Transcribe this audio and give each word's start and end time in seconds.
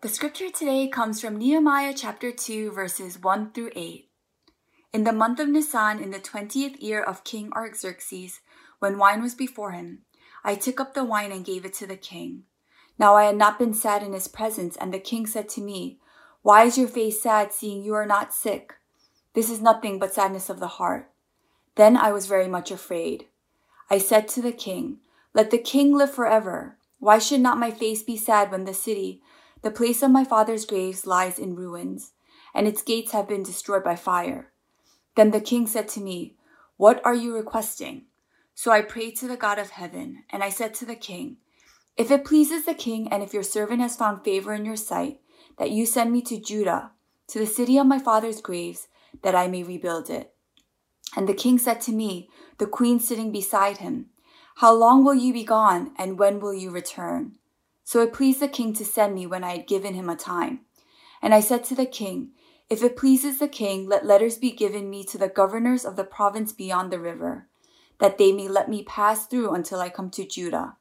The 0.00 0.08
scripture 0.08 0.48
today 0.48 0.86
comes 0.86 1.20
from 1.20 1.38
Nehemiah 1.38 1.92
chapter 1.92 2.30
2, 2.30 2.70
verses 2.70 3.20
1 3.20 3.50
through 3.50 3.72
8. 3.74 4.08
In 4.92 5.02
the 5.02 5.12
month 5.12 5.40
of 5.40 5.48
Nisan, 5.48 5.98
in 5.98 6.12
the 6.12 6.20
twentieth 6.20 6.80
year 6.80 7.02
of 7.02 7.24
King 7.24 7.50
Artaxerxes, 7.52 8.38
when 8.78 8.96
wine 8.96 9.20
was 9.20 9.34
before 9.34 9.72
him, 9.72 10.02
I 10.44 10.54
took 10.54 10.78
up 10.78 10.94
the 10.94 11.02
wine 11.02 11.32
and 11.32 11.44
gave 11.44 11.64
it 11.64 11.72
to 11.74 11.86
the 11.88 11.96
king. 11.96 12.44
Now 12.96 13.16
I 13.16 13.24
had 13.24 13.36
not 13.36 13.58
been 13.58 13.74
sad 13.74 14.04
in 14.04 14.12
his 14.12 14.28
presence, 14.28 14.76
and 14.76 14.94
the 14.94 15.00
king 15.00 15.26
said 15.26 15.48
to 15.48 15.60
me, 15.60 15.98
Why 16.42 16.62
is 16.62 16.78
your 16.78 16.86
face 16.86 17.20
sad, 17.20 17.52
seeing 17.52 17.82
you 17.82 17.94
are 17.94 18.06
not 18.06 18.32
sick? 18.32 18.74
This 19.34 19.50
is 19.50 19.60
nothing 19.60 19.98
but 19.98 20.14
sadness 20.14 20.48
of 20.48 20.60
the 20.60 20.78
heart. 20.78 21.10
Then 21.74 21.96
I 21.96 22.12
was 22.12 22.26
very 22.26 22.46
much 22.46 22.70
afraid. 22.70 23.26
I 23.90 23.98
said 23.98 24.28
to 24.28 24.42
the 24.42 24.52
king, 24.52 24.98
Let 25.34 25.50
the 25.50 25.58
king 25.58 25.92
live 25.92 26.14
forever. 26.14 26.78
Why 27.00 27.18
should 27.18 27.40
not 27.40 27.58
my 27.58 27.72
face 27.72 28.04
be 28.04 28.16
sad 28.16 28.52
when 28.52 28.64
the 28.64 28.74
city, 28.74 29.22
the 29.62 29.70
place 29.70 30.02
of 30.02 30.10
my 30.10 30.24
father's 30.24 30.64
graves 30.64 31.06
lies 31.06 31.38
in 31.38 31.56
ruins, 31.56 32.12
and 32.54 32.66
its 32.66 32.82
gates 32.82 33.12
have 33.12 33.28
been 33.28 33.42
destroyed 33.42 33.84
by 33.84 33.96
fire. 33.96 34.52
Then 35.16 35.30
the 35.30 35.40
king 35.40 35.66
said 35.66 35.88
to 35.88 36.00
me, 36.00 36.36
What 36.76 37.04
are 37.04 37.14
you 37.14 37.34
requesting? 37.34 38.04
So 38.54 38.70
I 38.70 38.82
prayed 38.82 39.16
to 39.16 39.28
the 39.28 39.36
God 39.36 39.58
of 39.58 39.70
heaven, 39.70 40.24
and 40.30 40.42
I 40.42 40.48
said 40.48 40.74
to 40.74 40.86
the 40.86 40.96
king, 40.96 41.38
If 41.96 42.10
it 42.10 42.24
pleases 42.24 42.64
the 42.64 42.74
king, 42.74 43.08
and 43.12 43.22
if 43.22 43.34
your 43.34 43.42
servant 43.42 43.80
has 43.80 43.96
found 43.96 44.24
favor 44.24 44.52
in 44.52 44.64
your 44.64 44.76
sight, 44.76 45.20
that 45.58 45.70
you 45.70 45.86
send 45.86 46.12
me 46.12 46.22
to 46.22 46.40
Judah, 46.40 46.92
to 47.28 47.38
the 47.38 47.46
city 47.46 47.78
of 47.78 47.86
my 47.86 47.98
father's 47.98 48.40
graves, 48.40 48.88
that 49.22 49.34
I 49.34 49.48
may 49.48 49.62
rebuild 49.62 50.08
it. 50.08 50.34
And 51.16 51.28
the 51.28 51.34
king 51.34 51.58
said 51.58 51.80
to 51.82 51.92
me, 51.92 52.28
the 52.58 52.66
queen 52.66 53.00
sitting 53.00 53.32
beside 53.32 53.78
him, 53.78 54.06
How 54.56 54.72
long 54.74 55.04
will 55.04 55.14
you 55.14 55.32
be 55.32 55.44
gone, 55.44 55.92
and 55.96 56.18
when 56.18 56.40
will 56.40 56.54
you 56.54 56.70
return? 56.70 57.36
So 57.88 58.02
it 58.02 58.12
pleased 58.12 58.40
the 58.40 58.48
king 58.48 58.74
to 58.74 58.84
send 58.84 59.14
me 59.14 59.26
when 59.26 59.42
I 59.42 59.52
had 59.52 59.66
given 59.66 59.94
him 59.94 60.10
a 60.10 60.14
time. 60.14 60.60
And 61.22 61.32
I 61.32 61.40
said 61.40 61.64
to 61.64 61.74
the 61.74 61.86
king, 61.86 62.32
If 62.68 62.82
it 62.82 62.98
pleases 62.98 63.38
the 63.38 63.48
king, 63.48 63.88
let 63.88 64.04
letters 64.04 64.36
be 64.36 64.50
given 64.50 64.90
me 64.90 65.04
to 65.04 65.16
the 65.16 65.30
governors 65.30 65.86
of 65.86 65.96
the 65.96 66.04
province 66.04 66.52
beyond 66.52 66.92
the 66.92 66.98
river, 66.98 67.48
that 67.98 68.18
they 68.18 68.30
may 68.30 68.46
let 68.46 68.68
me 68.68 68.82
pass 68.82 69.26
through 69.26 69.54
until 69.54 69.80
I 69.80 69.88
come 69.88 70.10
to 70.10 70.26
Judah. 70.26 70.76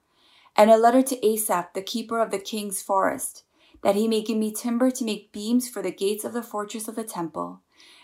And 0.58 0.70
a 0.70 0.76
letter 0.76 1.02
to 1.02 1.26
Asaph, 1.26 1.72
the 1.74 1.82
keeper 1.82 2.20
of 2.20 2.30
the 2.30 2.40
king's 2.40 2.82
forest, 2.82 3.46
that 3.84 3.96
he 3.96 4.10
may 4.10 4.22
give 4.22 4.38
me 4.38 4.52
timber 4.52 4.92
to 4.92 5.06
make 5.06 5.32
beams 5.32 5.70
for 5.70 5.82
the 5.82 5.92
gates 5.92 6.26
of 6.26 6.34
the 6.34 6.44
fortress 6.44 6.90
of 6.90 6.98
the 6.98 7.06
temple, 7.06 7.62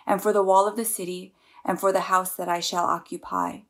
and 0.08 0.22
for 0.22 0.31
the 0.31 0.44
wall 0.44 0.66
of 0.66 0.78
the 0.78 0.85
city, 0.85 1.33
and 1.66 1.78
for 1.78 1.91
the 1.91 2.08
house 2.08 2.38
that 2.38 2.47
I 2.47 2.61
shall 2.61 2.85
occupy. 2.85 3.63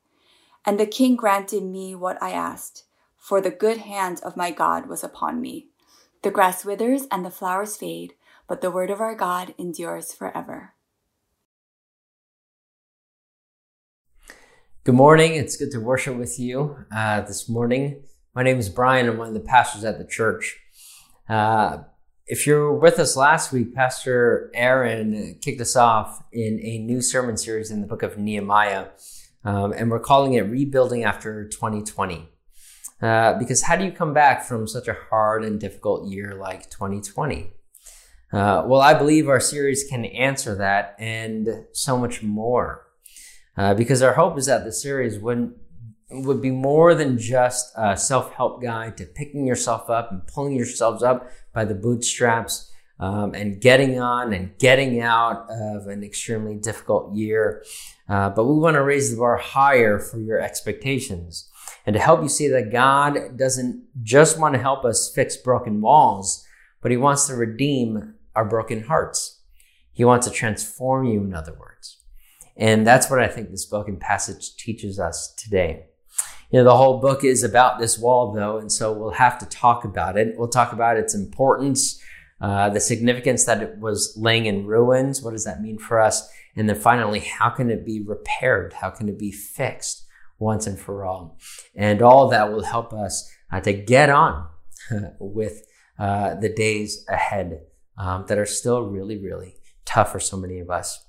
And 0.63 0.79
the 0.79 0.85
king 0.85 1.15
granted 1.15 1.63
me 1.63 1.95
what 1.95 2.21
I 2.21 2.33
asked 2.33 2.83
for 3.23 3.39
the 3.39 3.49
good 3.49 3.77
hand 3.77 4.19
of 4.21 4.35
my 4.35 4.51
God 4.51 4.87
was 4.87 5.01
upon 5.01 5.39
me. 5.39 5.67
The 6.23 6.29
grass 6.29 6.65
withers 6.65 7.03
and 7.09 7.25
the 7.25 7.31
flowers 7.31 7.77
fade, 7.77 8.15
but 8.49 8.59
the 8.59 8.69
word 8.69 8.89
of 8.89 8.99
our 8.99 9.15
God 9.15 9.55
endures 9.57 10.13
forever. 10.13 10.73
Good 14.83 14.95
morning. 14.95 15.35
It's 15.35 15.55
good 15.55 15.71
to 15.71 15.79
worship 15.79 16.17
with 16.17 16.37
you 16.37 16.75
uh, 16.93 17.21
this 17.21 17.47
morning. 17.47 18.03
My 18.35 18.43
name 18.43 18.59
is 18.59 18.67
Brian. 18.67 19.07
I'm 19.07 19.17
one 19.17 19.29
of 19.29 19.33
the 19.33 19.39
pastors 19.39 19.85
at 19.85 19.97
the 19.97 20.05
church. 20.05 20.59
Uh, 21.29 21.83
if 22.27 22.45
you 22.45 22.55
were 22.55 22.77
with 22.77 22.99
us 22.99 23.15
last 23.15 23.53
week, 23.53 23.73
Pastor 23.73 24.51
Aaron 24.53 25.39
kicked 25.39 25.61
us 25.61 25.77
off 25.77 26.21
in 26.33 26.59
a 26.61 26.77
new 26.77 27.01
sermon 27.01 27.37
series 27.37 27.71
in 27.71 27.79
the 27.79 27.87
book 27.87 28.03
of 28.03 28.17
Nehemiah, 28.17 28.87
um, 29.45 29.71
and 29.71 29.89
we're 29.89 30.01
calling 30.01 30.33
it 30.33 30.41
Rebuilding 30.41 31.05
After 31.05 31.47
2020. 31.47 32.32
Uh, 33.03 33.37
because 33.37 33.63
how 33.63 33.75
do 33.75 33.83
you 33.83 33.91
come 33.91 34.13
back 34.13 34.45
from 34.45 34.65
such 34.65 34.87
a 34.87 34.95
hard 35.09 35.43
and 35.43 35.59
difficult 35.59 36.09
year 36.09 36.35
like 36.35 36.69
2020? 36.69 37.51
Uh, 38.31 38.63
well, 38.65 38.79
I 38.79 38.93
believe 38.93 39.27
our 39.27 39.41
series 39.41 39.83
can 39.83 40.05
answer 40.05 40.55
that 40.55 40.95
and 40.97 41.65
so 41.73 41.97
much 41.97 42.23
more. 42.23 42.87
Uh, 43.57 43.73
because 43.73 44.01
our 44.01 44.13
hope 44.13 44.37
is 44.37 44.45
that 44.45 44.63
the 44.63 44.71
series 44.71 45.19
would, 45.19 45.53
would 46.11 46.41
be 46.41 46.49
more 46.49 46.95
than 46.95 47.17
just 47.17 47.73
a 47.75 47.97
self-help 47.97 48.61
guide 48.61 48.95
to 48.97 49.05
picking 49.05 49.45
yourself 49.45 49.89
up 49.89 50.09
and 50.09 50.25
pulling 50.25 50.55
yourselves 50.55 51.03
up 51.03 51.29
by 51.51 51.65
the 51.65 51.75
bootstraps 51.75 52.71
um, 53.01 53.35
and 53.35 53.59
getting 53.59 53.99
on 53.99 54.31
and 54.31 54.57
getting 54.59 55.01
out 55.01 55.45
of 55.49 55.87
an 55.87 56.05
extremely 56.05 56.55
difficult 56.55 57.13
year. 57.13 57.65
Uh, 58.07 58.29
but 58.29 58.45
we 58.45 58.57
want 58.57 58.75
to 58.75 58.81
raise 58.81 59.11
the 59.11 59.17
bar 59.17 59.35
higher 59.35 59.99
for 59.99 60.19
your 60.21 60.39
expectations 60.39 61.49
and 61.85 61.93
to 61.93 61.99
help 61.99 62.21
you 62.21 62.29
see 62.29 62.47
that 62.47 62.71
God 62.71 63.37
doesn't 63.37 63.85
just 64.03 64.39
want 64.39 64.55
to 64.55 64.61
help 64.61 64.85
us 64.85 65.11
fix 65.13 65.37
broken 65.37 65.81
walls, 65.81 66.45
but 66.81 66.91
He 66.91 66.97
wants 66.97 67.27
to 67.27 67.35
redeem 67.35 68.15
our 68.35 68.45
broken 68.45 68.83
hearts. 68.83 69.41
He 69.91 70.05
wants 70.05 70.27
to 70.27 70.33
transform 70.33 71.05
you, 71.05 71.23
in 71.23 71.33
other 71.33 71.53
words. 71.53 71.99
And 72.55 72.85
that's 72.85 73.09
what 73.09 73.19
I 73.19 73.27
think 73.27 73.49
this 73.49 73.65
book 73.65 73.87
and 73.87 73.99
passage 73.99 74.55
teaches 74.57 74.99
us 74.99 75.33
today. 75.35 75.85
You 76.51 76.59
know, 76.59 76.65
the 76.65 76.77
whole 76.77 76.99
book 76.99 77.23
is 77.23 77.43
about 77.43 77.79
this 77.79 77.97
wall, 77.97 78.31
though, 78.31 78.57
and 78.57 78.71
so 78.71 78.93
we'll 78.93 79.11
have 79.11 79.39
to 79.39 79.45
talk 79.47 79.85
about 79.85 80.17
it. 80.17 80.35
We'll 80.37 80.49
talk 80.49 80.71
about 80.71 80.97
its 80.97 81.15
importance, 81.15 81.99
uh, 82.41 82.69
the 82.69 82.79
significance 82.79 83.45
that 83.45 83.63
it 83.63 83.79
was 83.79 84.15
laying 84.15 84.45
in 84.45 84.67
ruins. 84.67 85.23
What 85.23 85.31
does 85.31 85.45
that 85.45 85.61
mean 85.61 85.79
for 85.79 85.99
us? 85.99 86.29
And 86.55 86.69
then 86.69 86.79
finally, 86.79 87.21
how 87.21 87.49
can 87.49 87.71
it 87.71 87.85
be 87.85 88.03
repaired? 88.05 88.73
How 88.73 88.91
can 88.91 89.09
it 89.09 89.17
be 89.17 89.31
fixed? 89.31 90.05
Once 90.39 90.67
and 90.67 90.79
for 90.79 91.05
all. 91.05 91.37
And 91.75 92.01
all 92.01 92.27
that 92.29 92.51
will 92.51 92.63
help 92.63 92.93
us 92.93 93.31
uh, 93.51 93.61
to 93.61 93.73
get 93.73 94.09
on 94.09 94.47
with 95.19 95.63
uh, 95.99 96.35
the 96.35 96.49
days 96.49 97.05
ahead 97.07 97.61
um, 97.97 98.25
that 98.27 98.37
are 98.37 98.45
still 98.45 98.81
really, 98.81 99.17
really 99.17 99.55
tough 99.85 100.11
for 100.11 100.19
so 100.19 100.37
many 100.37 100.59
of 100.59 100.69
us. 100.69 101.05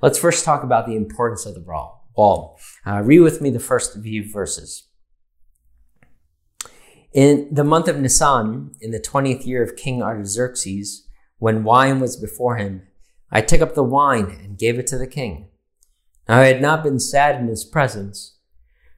Let's 0.00 0.18
first 0.18 0.44
talk 0.44 0.62
about 0.62 0.86
the 0.86 0.96
importance 0.96 1.46
of 1.46 1.54
the 1.54 1.60
wall. 1.60 2.58
Uh, 2.86 3.02
read 3.02 3.20
with 3.20 3.40
me 3.40 3.50
the 3.50 3.60
first 3.60 4.00
few 4.00 4.30
verses. 4.30 4.88
In 7.12 7.48
the 7.50 7.64
month 7.64 7.88
of 7.88 7.98
Nisan, 7.98 8.72
in 8.80 8.92
the 8.92 9.00
20th 9.00 9.44
year 9.44 9.62
of 9.62 9.76
King 9.76 10.02
Artaxerxes, 10.02 11.08
when 11.38 11.64
wine 11.64 11.98
was 11.98 12.16
before 12.16 12.56
him, 12.56 12.82
I 13.32 13.40
took 13.40 13.60
up 13.60 13.74
the 13.74 13.82
wine 13.82 14.38
and 14.42 14.58
gave 14.58 14.78
it 14.78 14.86
to 14.88 14.98
the 14.98 15.06
king. 15.06 15.48
Now 16.28 16.40
I 16.40 16.46
had 16.46 16.62
not 16.62 16.84
been 16.84 17.00
sad 17.00 17.40
in 17.40 17.48
his 17.48 17.64
presence, 17.64 18.36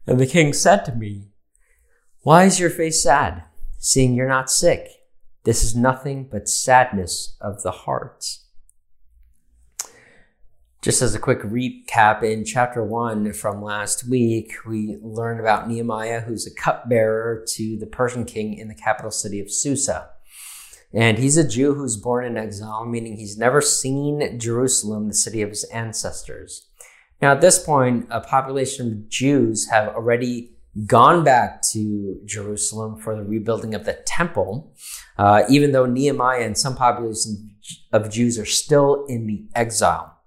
and 0.06 0.18
the 0.18 0.26
king 0.26 0.52
said 0.52 0.84
to 0.84 0.94
me, 0.94 1.28
Why 2.22 2.44
is 2.44 2.58
your 2.58 2.70
face 2.70 3.02
sad, 3.02 3.44
seeing 3.78 4.14
you're 4.14 4.28
not 4.28 4.50
sick? 4.50 4.88
This 5.44 5.64
is 5.64 5.74
nothing 5.74 6.28
but 6.30 6.48
sadness 6.48 7.36
of 7.40 7.62
the 7.62 7.72
heart. 7.72 8.38
Just 10.82 11.00
as 11.00 11.14
a 11.14 11.20
quick 11.20 11.42
recap, 11.42 12.24
in 12.24 12.44
chapter 12.44 12.82
one 12.82 13.32
from 13.32 13.62
last 13.62 14.08
week, 14.08 14.52
we 14.66 14.98
learned 15.00 15.38
about 15.38 15.68
Nehemiah, 15.68 16.22
who's 16.22 16.44
a 16.44 16.54
cupbearer 16.54 17.44
to 17.50 17.76
the 17.76 17.86
Persian 17.86 18.24
king 18.24 18.54
in 18.54 18.66
the 18.66 18.74
capital 18.74 19.12
city 19.12 19.38
of 19.38 19.52
Susa. 19.52 20.10
And 20.92 21.18
he's 21.18 21.36
a 21.36 21.48
Jew 21.48 21.74
who's 21.74 21.96
born 21.96 22.24
in 22.24 22.36
exile, 22.36 22.84
meaning 22.84 23.16
he's 23.16 23.38
never 23.38 23.60
seen 23.60 24.38
Jerusalem, 24.38 25.06
the 25.06 25.14
city 25.14 25.40
of 25.40 25.50
his 25.50 25.64
ancestors. 25.64 26.66
Now, 27.22 27.30
at 27.32 27.40
this 27.40 27.62
point, 27.62 28.08
a 28.10 28.20
population 28.20 28.92
of 28.92 29.08
Jews 29.08 29.68
have 29.70 29.94
already 29.94 30.56
gone 30.86 31.22
back 31.22 31.62
to 31.70 32.20
Jerusalem 32.24 32.98
for 32.98 33.14
the 33.14 33.22
rebuilding 33.22 33.76
of 33.76 33.84
the 33.84 33.94
temple, 34.04 34.74
uh, 35.18 35.44
even 35.48 35.70
though 35.70 35.86
Nehemiah 35.86 36.42
and 36.42 36.58
some 36.58 36.74
population 36.74 37.54
of 37.92 38.10
Jews 38.10 38.40
are 38.40 38.44
still 38.44 39.04
in 39.06 39.26
the 39.26 39.46
exile. 39.54 40.18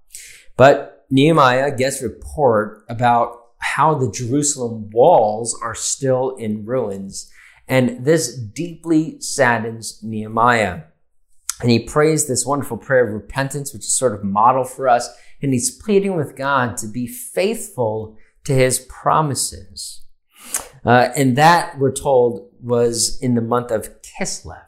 But 0.56 1.06
Nehemiah 1.10 1.76
gets 1.76 2.02
report 2.02 2.86
about 2.88 3.40
how 3.58 3.96
the 3.96 4.10
Jerusalem 4.10 4.90
walls 4.92 5.60
are 5.62 5.76
still 5.76 6.36
in 6.38 6.66
ruins. 6.66 7.30
And 7.68 8.06
this 8.06 8.38
deeply 8.38 9.20
saddens 9.20 10.00
Nehemiah. 10.02 10.84
And 11.62 11.72
he 11.72 11.80
prays 11.80 12.28
this 12.28 12.46
wonderful 12.46 12.78
prayer 12.78 13.08
of 13.08 13.14
repentance, 13.14 13.74
which 13.74 13.84
is 13.84 13.98
sort 13.98 14.14
of 14.14 14.24
model 14.24 14.66
for 14.66 14.90
us 14.90 15.10
and 15.42 15.54
he's 15.54 15.70
pleading 15.70 16.16
with 16.16 16.36
God 16.36 16.78
to 16.78 16.88
be 16.88 17.08
faithful 17.08 18.18
to 18.46 18.54
his 18.54 18.80
promises. 18.80 20.02
Uh, 20.84 21.10
and 21.16 21.36
that, 21.36 21.78
we're 21.78 21.92
told, 21.92 22.50
was 22.62 23.20
in 23.22 23.36
the 23.36 23.42
month 23.42 23.72
of 23.72 23.90
Kislev. 24.02 24.64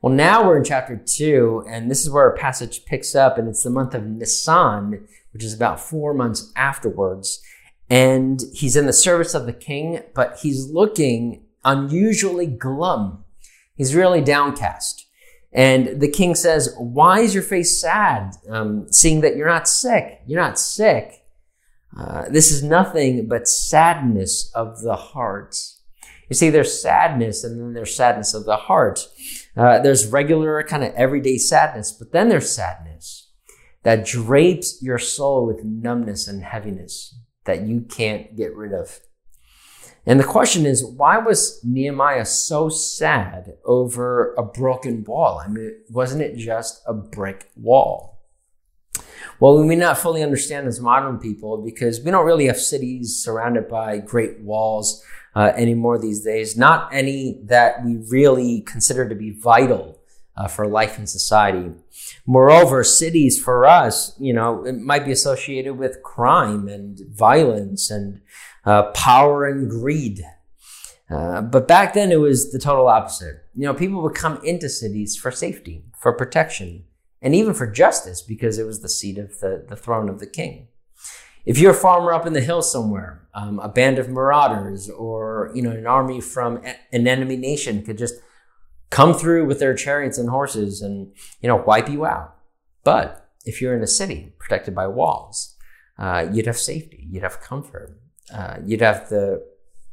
Well, 0.00 0.12
now 0.12 0.46
we're 0.46 0.56
in 0.56 0.64
chapter 0.64 0.96
two, 0.96 1.64
and 1.68 1.90
this 1.90 2.02
is 2.02 2.10
where 2.10 2.24
our 2.24 2.36
passage 2.36 2.84
picks 2.86 3.14
up, 3.14 3.36
and 3.36 3.48
it's 3.48 3.62
the 3.62 3.70
month 3.70 3.94
of 3.94 4.06
Nisan, 4.06 5.06
which 5.32 5.44
is 5.44 5.52
about 5.52 5.80
four 5.80 6.14
months 6.14 6.50
afterwards. 6.56 7.42
And 7.90 8.42
he's 8.54 8.76
in 8.76 8.86
the 8.86 8.92
service 8.92 9.34
of 9.34 9.46
the 9.46 9.52
king, 9.52 10.02
but 10.14 10.38
he's 10.40 10.70
looking 10.70 11.44
unusually 11.64 12.46
glum. 12.46 13.24
He's 13.74 13.94
really 13.94 14.22
downcast. 14.22 14.99
And 15.52 16.00
the 16.00 16.10
king 16.10 16.34
says, 16.34 16.74
Why 16.78 17.20
is 17.20 17.34
your 17.34 17.42
face 17.42 17.80
sad, 17.80 18.34
um, 18.48 18.86
seeing 18.92 19.20
that 19.22 19.36
you're 19.36 19.48
not 19.48 19.68
sick? 19.68 20.20
You're 20.26 20.40
not 20.40 20.58
sick. 20.58 21.24
Uh, 21.98 22.26
this 22.28 22.52
is 22.52 22.62
nothing 22.62 23.26
but 23.26 23.48
sadness 23.48 24.50
of 24.54 24.80
the 24.82 24.94
heart. 24.94 25.56
You 26.28 26.36
see, 26.36 26.50
there's 26.50 26.80
sadness 26.80 27.42
and 27.42 27.60
then 27.60 27.72
there's 27.72 27.94
sadness 27.94 28.32
of 28.32 28.44
the 28.44 28.56
heart. 28.56 29.08
Uh, 29.56 29.80
there's 29.80 30.06
regular 30.06 30.62
kind 30.62 30.84
of 30.84 30.94
everyday 30.94 31.36
sadness, 31.38 31.90
but 31.90 32.12
then 32.12 32.28
there's 32.28 32.54
sadness 32.54 33.32
that 33.82 34.06
drapes 34.06 34.80
your 34.80 34.98
soul 34.98 35.46
with 35.46 35.64
numbness 35.64 36.28
and 36.28 36.44
heaviness 36.44 37.18
that 37.44 37.62
you 37.62 37.80
can't 37.80 38.36
get 38.36 38.54
rid 38.54 38.72
of. 38.72 39.00
And 40.06 40.18
the 40.18 40.24
question 40.24 40.66
is, 40.66 40.84
why 40.84 41.18
was 41.18 41.60
Nehemiah 41.62 42.24
so 42.24 42.68
sad 42.68 43.54
over 43.64 44.34
a 44.34 44.42
broken 44.42 45.04
wall? 45.04 45.40
I 45.44 45.48
mean, 45.48 45.76
wasn't 45.90 46.22
it 46.22 46.36
just 46.36 46.82
a 46.86 46.94
brick 46.94 47.50
wall? 47.54 48.18
Well, 49.38 49.58
we 49.58 49.66
may 49.66 49.76
not 49.76 49.98
fully 49.98 50.22
understand 50.22 50.66
as 50.66 50.80
modern 50.80 51.18
people 51.18 51.62
because 51.62 52.00
we 52.00 52.10
don't 52.10 52.26
really 52.26 52.46
have 52.46 52.58
cities 52.58 53.22
surrounded 53.22 53.68
by 53.68 53.98
great 53.98 54.40
walls 54.40 55.02
uh, 55.34 55.52
anymore 55.54 55.98
these 55.98 56.22
days. 56.22 56.56
Not 56.56 56.92
any 56.92 57.40
that 57.44 57.84
we 57.84 57.96
really 58.08 58.62
consider 58.62 59.08
to 59.08 59.14
be 59.14 59.30
vital 59.30 59.98
uh, 60.36 60.48
for 60.48 60.66
life 60.66 60.98
in 60.98 61.06
society. 61.06 61.70
Moreover, 62.26 62.82
cities 62.84 63.42
for 63.42 63.66
us, 63.66 64.14
you 64.18 64.32
know, 64.32 64.64
it 64.64 64.76
might 64.76 65.04
be 65.04 65.12
associated 65.12 65.74
with 65.74 66.02
crime 66.02 66.68
and 66.68 67.00
violence 67.10 67.90
and 67.90 68.20
uh, 68.70 68.92
power 68.92 69.46
and 69.46 69.68
greed. 69.68 70.22
Uh, 71.10 71.42
but 71.42 71.66
back 71.66 71.92
then 71.92 72.12
it 72.12 72.20
was 72.20 72.52
the 72.52 72.58
total 72.58 72.86
opposite. 72.86 73.36
You 73.56 73.64
know, 73.66 73.74
people 73.74 74.00
would 74.02 74.14
come 74.14 74.38
into 74.44 74.68
cities 74.68 75.16
for 75.16 75.32
safety, 75.32 75.84
for 76.00 76.12
protection, 76.12 76.84
and 77.20 77.34
even 77.34 77.52
for 77.52 77.66
justice 77.66 78.22
because 78.22 78.58
it 78.58 78.66
was 78.66 78.80
the 78.80 78.88
seat 78.88 79.18
of 79.18 79.40
the, 79.40 79.66
the 79.68 79.74
throne 79.74 80.08
of 80.08 80.20
the 80.20 80.26
king. 80.26 80.68
If 81.44 81.58
you're 81.58 81.72
a 81.72 81.86
farmer 81.86 82.12
up 82.12 82.26
in 82.26 82.32
the 82.32 82.40
hills 82.40 82.70
somewhere, 82.70 83.26
um, 83.34 83.58
a 83.58 83.68
band 83.68 83.98
of 83.98 84.08
marauders 84.08 84.88
or, 84.88 85.50
you 85.52 85.62
know, 85.62 85.72
an 85.72 85.86
army 85.86 86.20
from 86.20 86.60
an 86.92 87.08
enemy 87.08 87.36
nation 87.36 87.82
could 87.82 87.98
just 87.98 88.14
come 88.90 89.14
through 89.14 89.46
with 89.46 89.58
their 89.58 89.74
chariots 89.74 90.18
and 90.18 90.28
horses 90.28 90.80
and, 90.80 91.12
you 91.40 91.48
know, 91.48 91.56
wipe 91.56 91.88
you 91.88 92.04
out. 92.04 92.36
But 92.84 93.30
if 93.44 93.60
you're 93.60 93.74
in 93.74 93.82
a 93.82 93.88
city 93.88 94.32
protected 94.38 94.74
by 94.76 94.86
walls, 94.86 95.56
uh, 95.98 96.28
you'd 96.32 96.46
have 96.46 96.58
safety, 96.58 97.06
you'd 97.10 97.24
have 97.24 97.40
comfort, 97.40 97.98
uh, 98.32 98.58
you'd 98.64 98.80
have 98.80 99.08
the 99.08 99.46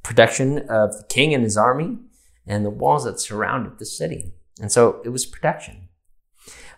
protection 0.04 0.60
of 0.70 0.98
the 0.98 1.06
king 1.10 1.34
and 1.34 1.44
his 1.44 1.58
army 1.58 1.98
and 2.46 2.66
the 2.66 2.70
walls 2.70 3.04
that 3.04 3.20
surrounded 3.20 3.78
the 3.78 3.86
city. 3.86 4.34
And 4.62 4.72
so 4.72 5.02
it 5.04 5.10
was 5.10 5.26
protection. 5.26 5.90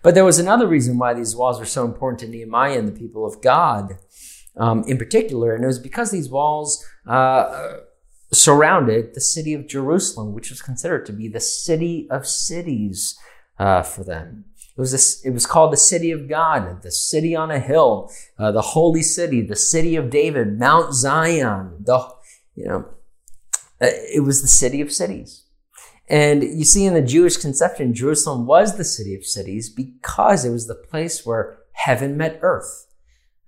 But 0.01 0.15
there 0.15 0.25
was 0.25 0.39
another 0.39 0.67
reason 0.67 0.97
why 0.97 1.13
these 1.13 1.35
walls 1.35 1.59
were 1.59 1.65
so 1.65 1.85
important 1.85 2.19
to 2.21 2.27
Nehemiah 2.27 2.79
and 2.79 2.87
the 2.87 2.99
people 2.99 3.25
of 3.25 3.41
God 3.41 3.97
um, 4.55 4.83
in 4.87 4.97
particular, 4.97 5.55
and 5.55 5.63
it 5.63 5.67
was 5.67 5.79
because 5.79 6.11
these 6.11 6.29
walls 6.29 6.85
uh, 7.07 7.77
surrounded 8.31 9.13
the 9.13 9.21
city 9.21 9.53
of 9.53 9.67
Jerusalem, 9.67 10.33
which 10.33 10.49
was 10.49 10.61
considered 10.61 11.05
to 11.05 11.13
be 11.13 11.27
the 11.27 11.39
city 11.39 12.07
of 12.09 12.27
cities 12.27 13.17
uh, 13.57 13.83
for 13.83 14.03
them. 14.03 14.45
It 14.79 14.83
was 14.83 14.93
this, 14.93 15.21
it 15.25 15.31
was 15.31 15.45
called 15.45 15.73
the 15.73 15.77
city 15.77 16.09
of 16.11 16.29
God, 16.29 16.83
the 16.83 16.91
city 16.91 17.35
on 17.35 17.51
a 17.51 17.59
hill, 17.59 18.09
uh, 18.37 18.53
the 18.53 18.61
holy 18.61 19.01
city, 19.01 19.41
the 19.41 19.57
city 19.57 19.97
of 19.97 20.09
David, 20.09 20.57
Mount 20.57 20.93
Zion. 20.93 21.83
The 21.83 22.09
you 22.55 22.65
know, 22.65 22.85
uh, 23.81 23.87
it 24.15 24.23
was 24.23 24.41
the 24.41 24.47
city 24.47 24.79
of 24.79 24.89
cities. 24.93 25.43
And 26.07 26.43
you 26.43 26.63
see, 26.63 26.85
in 26.85 26.93
the 26.93 27.01
Jewish 27.01 27.35
conception, 27.35 27.93
Jerusalem 27.93 28.45
was 28.45 28.77
the 28.77 28.85
city 28.85 29.13
of 29.15 29.25
cities 29.25 29.69
because 29.69 30.45
it 30.45 30.51
was 30.51 30.67
the 30.67 30.75
place 30.75 31.25
where 31.25 31.59
heaven 31.73 32.15
met 32.15 32.39
earth. 32.41 32.87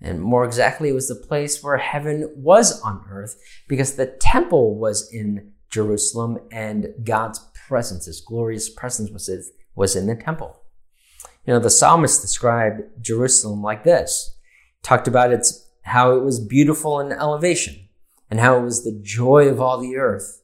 And 0.02 0.20
more 0.20 0.44
exactly, 0.44 0.90
it 0.90 0.96
was 0.96 1.08
the 1.08 1.16
place 1.16 1.64
where 1.64 1.78
heaven 1.78 2.30
was 2.36 2.82
on 2.82 3.06
earth 3.10 3.42
because 3.70 3.96
the 3.96 4.18
temple 4.20 4.78
was 4.78 5.10
in 5.14 5.54
Jerusalem 5.70 6.40
and 6.52 6.94
God's 7.06 7.40
presence, 7.70 8.06
his 8.08 8.20
glorious 8.20 8.68
presence 8.68 9.12
was, 9.12 9.30
was 9.76 9.96
in 9.96 10.08
the 10.08 10.16
temple. 10.16 10.61
You 11.46 11.54
know, 11.54 11.60
the 11.60 11.70
psalmist 11.70 12.22
described 12.22 12.82
Jerusalem 13.02 13.62
like 13.62 13.84
this. 13.84 14.38
talked 14.84 15.08
about 15.08 15.32
its, 15.32 15.70
how 15.84 16.16
it 16.16 16.24
was 16.24 16.40
beautiful 16.40 17.00
in 17.00 17.12
elevation 17.12 17.88
and 18.30 18.40
how 18.40 18.58
it 18.58 18.64
was 18.64 18.84
the 18.84 19.00
joy 19.04 19.48
of 19.48 19.60
all 19.60 19.80
the 19.80 19.96
earth. 19.96 20.42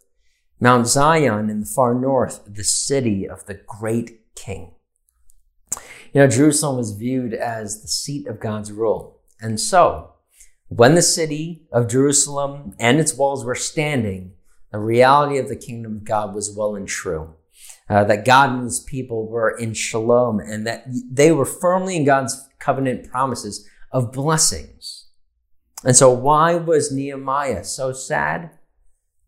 Mount 0.60 0.88
Zion 0.88 1.50
in 1.50 1.60
the 1.62 1.66
far 1.66 1.94
north, 1.94 2.42
the 2.48 2.64
city 2.64 3.28
of 3.28 3.46
the 3.46 3.54
great 3.54 4.36
king. 4.36 4.74
You 6.14 6.22
know, 6.22 6.28
Jerusalem 6.28 6.78
was 6.78 6.96
viewed 6.96 7.34
as 7.34 7.82
the 7.82 7.88
seat 7.88 8.28
of 8.28 8.40
God's 8.40 8.72
rule. 8.72 9.22
And 9.40 9.60
so, 9.60 10.14
when 10.68 10.96
the 10.96 11.02
city 11.02 11.68
of 11.72 11.88
Jerusalem 11.88 12.76
and 12.80 13.00
its 13.00 13.14
walls 13.14 13.46
were 13.46 13.56
standing, 13.56 14.34
the 14.72 14.80
reality 14.80 15.38
of 15.38 15.48
the 15.48 15.56
kingdom 15.56 15.98
of 15.98 16.04
God 16.04 16.34
was 16.34 16.56
well 16.56 16.76
and 16.76 16.88
true. 16.88 17.36
Uh, 17.90 18.04
that 18.04 18.26
God 18.26 18.50
and 18.50 18.64
his 18.66 18.82
people 18.82 19.30
were 19.30 19.50
in 19.50 19.74
shalom 19.74 20.42
and 20.42 20.68
that 20.68 20.84
they 21.10 21.32
were 21.32 21.46
firmly 21.46 21.96
in 21.96 22.04
God's 22.04 22.50
covenant 22.60 23.10
promises 23.10 23.66
of 23.94 24.12
blessings. 24.12 25.08
And 25.86 25.96
so 25.96 26.12
why 26.12 26.56
was 26.56 26.92
Nehemiah 26.92 27.64
so 27.64 27.94
sad 27.94 28.52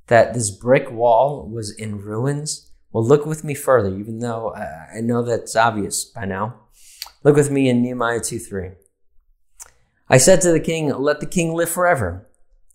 that 0.08 0.34
this 0.34 0.50
brick 0.52 0.92
wall 0.92 1.48
was 1.50 1.72
in 1.72 2.02
ruins? 2.02 2.72
Well, 2.92 3.06
look 3.06 3.26
with 3.26 3.44
me 3.44 3.54
further, 3.54 3.96
even 3.98 4.20
though 4.20 4.54
I 4.54 5.00
know 5.02 5.22
that's 5.22 5.56
obvious 5.56 6.04
by 6.04 6.26
now. 6.26 6.56
Look 7.24 7.36
with 7.36 7.52
me 7.52 7.70
in 7.70 7.82
Nehemiah 7.82 8.20
2 8.20 8.40
3. 8.40 8.72
I 10.10 10.18
said 10.18 10.42
to 10.42 10.52
the 10.52 10.60
king, 10.60 10.90
Let 10.90 11.20
the 11.20 11.28
king 11.28 11.54
live 11.54 11.70
forever. 11.70 12.28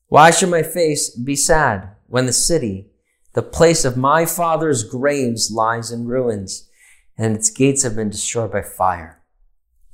Why 0.09 0.31
should 0.31 0.51
my 0.51 0.63
face 0.63 1.11
be 1.11 1.35
sad 1.35 1.91
when 2.07 2.27
the 2.27 2.33
city, 2.33 2.91
the 3.35 3.43
place 3.43 3.85
of 3.85 3.97
my 3.97 4.25
father's 4.25 4.85
graves, 4.85 5.51
lies 5.51 5.91
in 5.91 6.07
ruins 6.07 6.71
and 7.19 7.37
its 7.37 7.51
gates 7.51 7.83
have 7.83 7.97
been 7.97 8.11
destroyed 8.11 8.53
by 8.53 8.63
fire? 8.63 9.23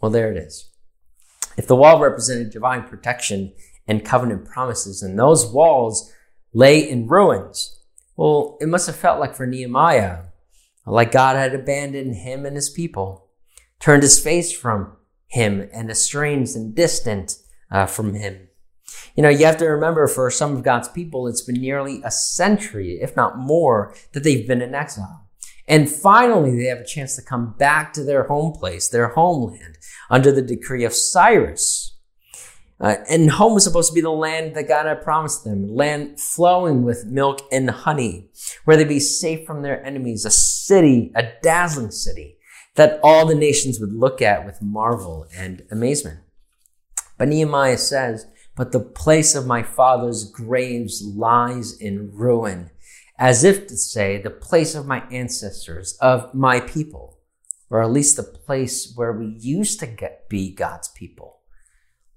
Well, 0.00 0.10
there 0.10 0.30
it 0.30 0.38
is. 0.38 0.70
If 1.56 1.66
the 1.66 1.76
wall 1.76 2.00
represented 2.00 2.50
divine 2.50 2.84
protection 2.84 3.52
and 3.86 4.04
covenant 4.04 4.46
promises, 4.46 5.02
and 5.02 5.18
those 5.18 5.50
walls 5.50 6.12
lay 6.54 6.78
in 6.88 7.08
ruins, 7.08 7.80
well, 8.16 8.56
it 8.60 8.68
must 8.68 8.86
have 8.86 8.96
felt 8.96 9.20
like 9.20 9.34
for 9.34 9.46
Nehemiah, 9.46 10.24
like 10.86 11.12
God 11.12 11.36
had 11.36 11.54
abandoned 11.54 12.16
him 12.16 12.46
and 12.46 12.56
his 12.56 12.70
people, 12.70 13.28
turned 13.78 14.02
his 14.02 14.22
face 14.22 14.52
from 14.52 14.96
him 15.26 15.68
and 15.72 15.90
estranged 15.90 16.56
and 16.56 16.74
distant 16.74 17.36
uh, 17.70 17.86
from 17.86 18.14
him. 18.14 18.48
You 19.14 19.22
know, 19.22 19.28
you 19.28 19.44
have 19.46 19.58
to 19.58 19.66
remember 19.66 20.06
for 20.06 20.30
some 20.30 20.56
of 20.56 20.62
God's 20.62 20.88
people, 20.88 21.26
it's 21.26 21.42
been 21.42 21.60
nearly 21.60 22.00
a 22.04 22.10
century, 22.10 22.98
if 23.00 23.16
not 23.16 23.38
more, 23.38 23.94
that 24.12 24.24
they've 24.24 24.46
been 24.46 24.62
in 24.62 24.74
exile. 24.74 25.28
And 25.68 25.88
finally, 25.88 26.56
they 26.56 26.64
have 26.64 26.78
a 26.78 26.84
chance 26.84 27.14
to 27.16 27.22
come 27.22 27.54
back 27.56 27.92
to 27.92 28.02
their 28.02 28.24
home 28.24 28.52
place, 28.52 28.88
their 28.88 29.08
homeland, 29.08 29.78
under 30.10 30.32
the 30.32 30.42
decree 30.42 30.84
of 30.84 30.92
Cyrus. 30.92 31.96
Uh, 32.80 32.96
and 33.08 33.30
home 33.30 33.54
was 33.54 33.64
supposed 33.64 33.90
to 33.90 33.94
be 33.94 34.00
the 34.00 34.10
land 34.10 34.56
that 34.56 34.66
God 34.66 34.86
had 34.86 35.02
promised 35.02 35.44
them, 35.44 35.68
land 35.68 36.18
flowing 36.18 36.82
with 36.82 37.04
milk 37.04 37.42
and 37.52 37.70
honey, 37.70 38.30
where 38.64 38.76
they'd 38.76 38.88
be 38.88 38.98
safe 38.98 39.46
from 39.46 39.62
their 39.62 39.84
enemies, 39.84 40.24
a 40.24 40.30
city, 40.30 41.12
a 41.14 41.28
dazzling 41.42 41.90
city 41.90 42.38
that 42.76 42.98
all 43.02 43.26
the 43.26 43.34
nations 43.34 43.78
would 43.78 43.92
look 43.92 44.22
at 44.22 44.46
with 44.46 44.62
marvel 44.62 45.26
and 45.36 45.62
amazement. 45.70 46.20
But 47.18 47.28
Nehemiah 47.28 47.76
says, 47.76 48.26
But 48.60 48.72
the 48.72 48.80
place 48.80 49.34
of 49.34 49.46
my 49.46 49.62
father's 49.62 50.30
graves 50.30 51.02
lies 51.02 51.72
in 51.80 52.10
ruin, 52.12 52.68
as 53.18 53.42
if 53.42 53.66
to 53.68 53.74
say, 53.74 54.20
the 54.20 54.28
place 54.28 54.74
of 54.74 54.84
my 54.84 55.00
ancestors, 55.10 55.96
of 56.02 56.34
my 56.34 56.60
people, 56.60 57.20
or 57.70 57.82
at 57.82 57.90
least 57.90 58.18
the 58.18 58.22
place 58.22 58.92
where 58.94 59.14
we 59.14 59.34
used 59.40 59.80
to 59.80 59.86
get, 59.86 60.28
be 60.28 60.54
God's 60.54 60.88
people, 60.88 61.40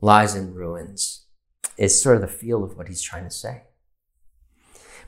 lies 0.02 0.36
in 0.36 0.54
ruins, 0.54 1.28
is 1.78 2.02
sort 2.02 2.18
of 2.18 2.22
the 2.22 2.28
feel 2.28 2.62
of 2.62 2.76
what 2.76 2.90
he's 2.90 3.02
trying 3.02 3.24
to 3.24 3.32
say. 3.32 3.62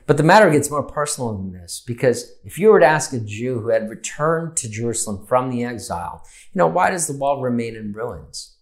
But 0.06 0.16
the 0.16 0.22
matter 0.22 0.50
gets 0.50 0.70
more 0.70 0.84
personal 0.84 1.36
than 1.36 1.52
this 1.52 1.82
because 1.86 2.32
if 2.44 2.58
you 2.58 2.70
were 2.70 2.80
to 2.80 2.86
ask 2.86 3.12
a 3.12 3.20
Jew 3.20 3.60
who 3.60 3.68
had 3.68 3.90
returned 3.90 4.56
to 4.56 4.70
Jerusalem 4.70 5.26
from 5.26 5.50
the 5.50 5.64
exile, 5.64 6.24
you 6.54 6.58
know, 6.58 6.66
why 6.66 6.88
does 6.88 7.06
the 7.06 7.18
wall 7.18 7.42
remain 7.42 7.76
in 7.76 7.92
ruins? 7.92 8.55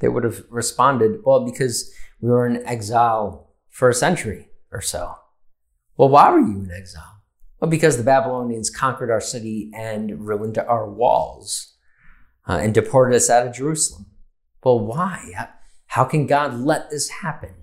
They 0.00 0.08
would 0.08 0.24
have 0.24 0.42
responded, 0.50 1.20
well, 1.24 1.44
because 1.44 1.92
we 2.20 2.30
were 2.30 2.46
in 2.46 2.66
exile 2.66 3.50
for 3.70 3.88
a 3.88 3.94
century 3.94 4.48
or 4.72 4.80
so. 4.80 5.14
Well, 5.96 6.08
why 6.08 6.30
were 6.30 6.40
you 6.40 6.62
in 6.62 6.70
exile? 6.70 7.22
Well, 7.60 7.70
because 7.70 7.96
the 7.96 8.04
Babylonians 8.04 8.70
conquered 8.70 9.10
our 9.10 9.20
city 9.20 9.70
and 9.74 10.26
ruined 10.26 10.58
our 10.58 10.88
walls 10.88 11.74
uh, 12.48 12.58
and 12.62 12.72
deported 12.72 13.16
us 13.16 13.28
out 13.28 13.46
of 13.46 13.54
Jerusalem. 13.54 14.06
Well, 14.62 14.78
why? 14.78 15.48
How 15.86 16.04
can 16.04 16.26
God 16.26 16.54
let 16.54 16.90
this 16.90 17.08
happen? 17.08 17.54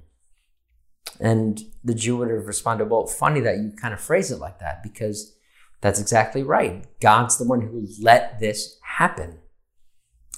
And 1.20 1.62
the 1.84 1.94
Jew 1.94 2.18
would 2.18 2.30
have 2.30 2.48
responded, 2.48 2.90
Well, 2.90 3.06
funny 3.06 3.40
that 3.42 3.58
you 3.58 3.72
kind 3.80 3.94
of 3.94 4.02
phrase 4.02 4.32
it 4.32 4.40
like 4.40 4.60
that 4.60 4.84
because 4.84 5.36
that's 5.82 6.00
exactly 6.00 6.44
right. 6.44 6.86
God's 7.00 7.38
the 7.38 7.46
one 7.46 7.62
who 7.62 7.88
let 8.02 8.40
this 8.40 8.78
happen. 8.82 9.40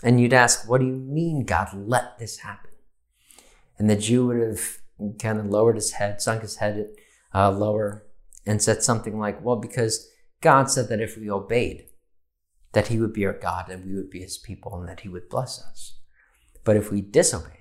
And 0.04 0.22
you'd 0.22 0.34
ask, 0.34 0.70
What 0.70 0.82
do 0.82 0.88
you 0.88 0.96
mean 0.96 1.46
God 1.46 1.70
let 1.74 2.20
this 2.20 2.40
happen? 2.40 2.72
And 3.78 3.90
the 3.90 3.96
Jew 3.96 4.28
would 4.28 4.40
have 4.40 4.78
kind 5.20 5.40
of 5.40 5.46
lowered 5.48 5.76
his 5.76 5.94
head, 5.94 6.22
sunk 6.22 6.42
his 6.42 6.58
head 6.58 6.88
uh, 7.34 7.52
lower, 7.52 8.06
and 8.46 8.62
said 8.62 8.84
something 8.84 9.20
like, 9.20 9.44
Well, 9.44 9.58
because 9.58 10.08
God 10.42 10.70
said 10.70 10.90
that 10.90 11.02
if 11.02 11.18
we 11.18 11.30
obeyed, 11.30 11.86
that 12.74 12.88
he 12.88 13.00
would 13.00 13.14
be 13.14 13.26
our 13.26 13.34
God 13.34 13.70
and 13.70 13.86
we 13.86 13.96
would 13.96 14.10
be 14.10 14.22
his 14.22 14.38
people 14.38 14.80
and 14.80 14.88
that 14.88 15.00
he 15.00 15.10
would 15.10 15.30
bless 15.30 15.62
us. 15.62 16.00
But 16.64 16.76
if 16.76 16.92
we 16.92 17.02
disobeyed, 17.02 17.54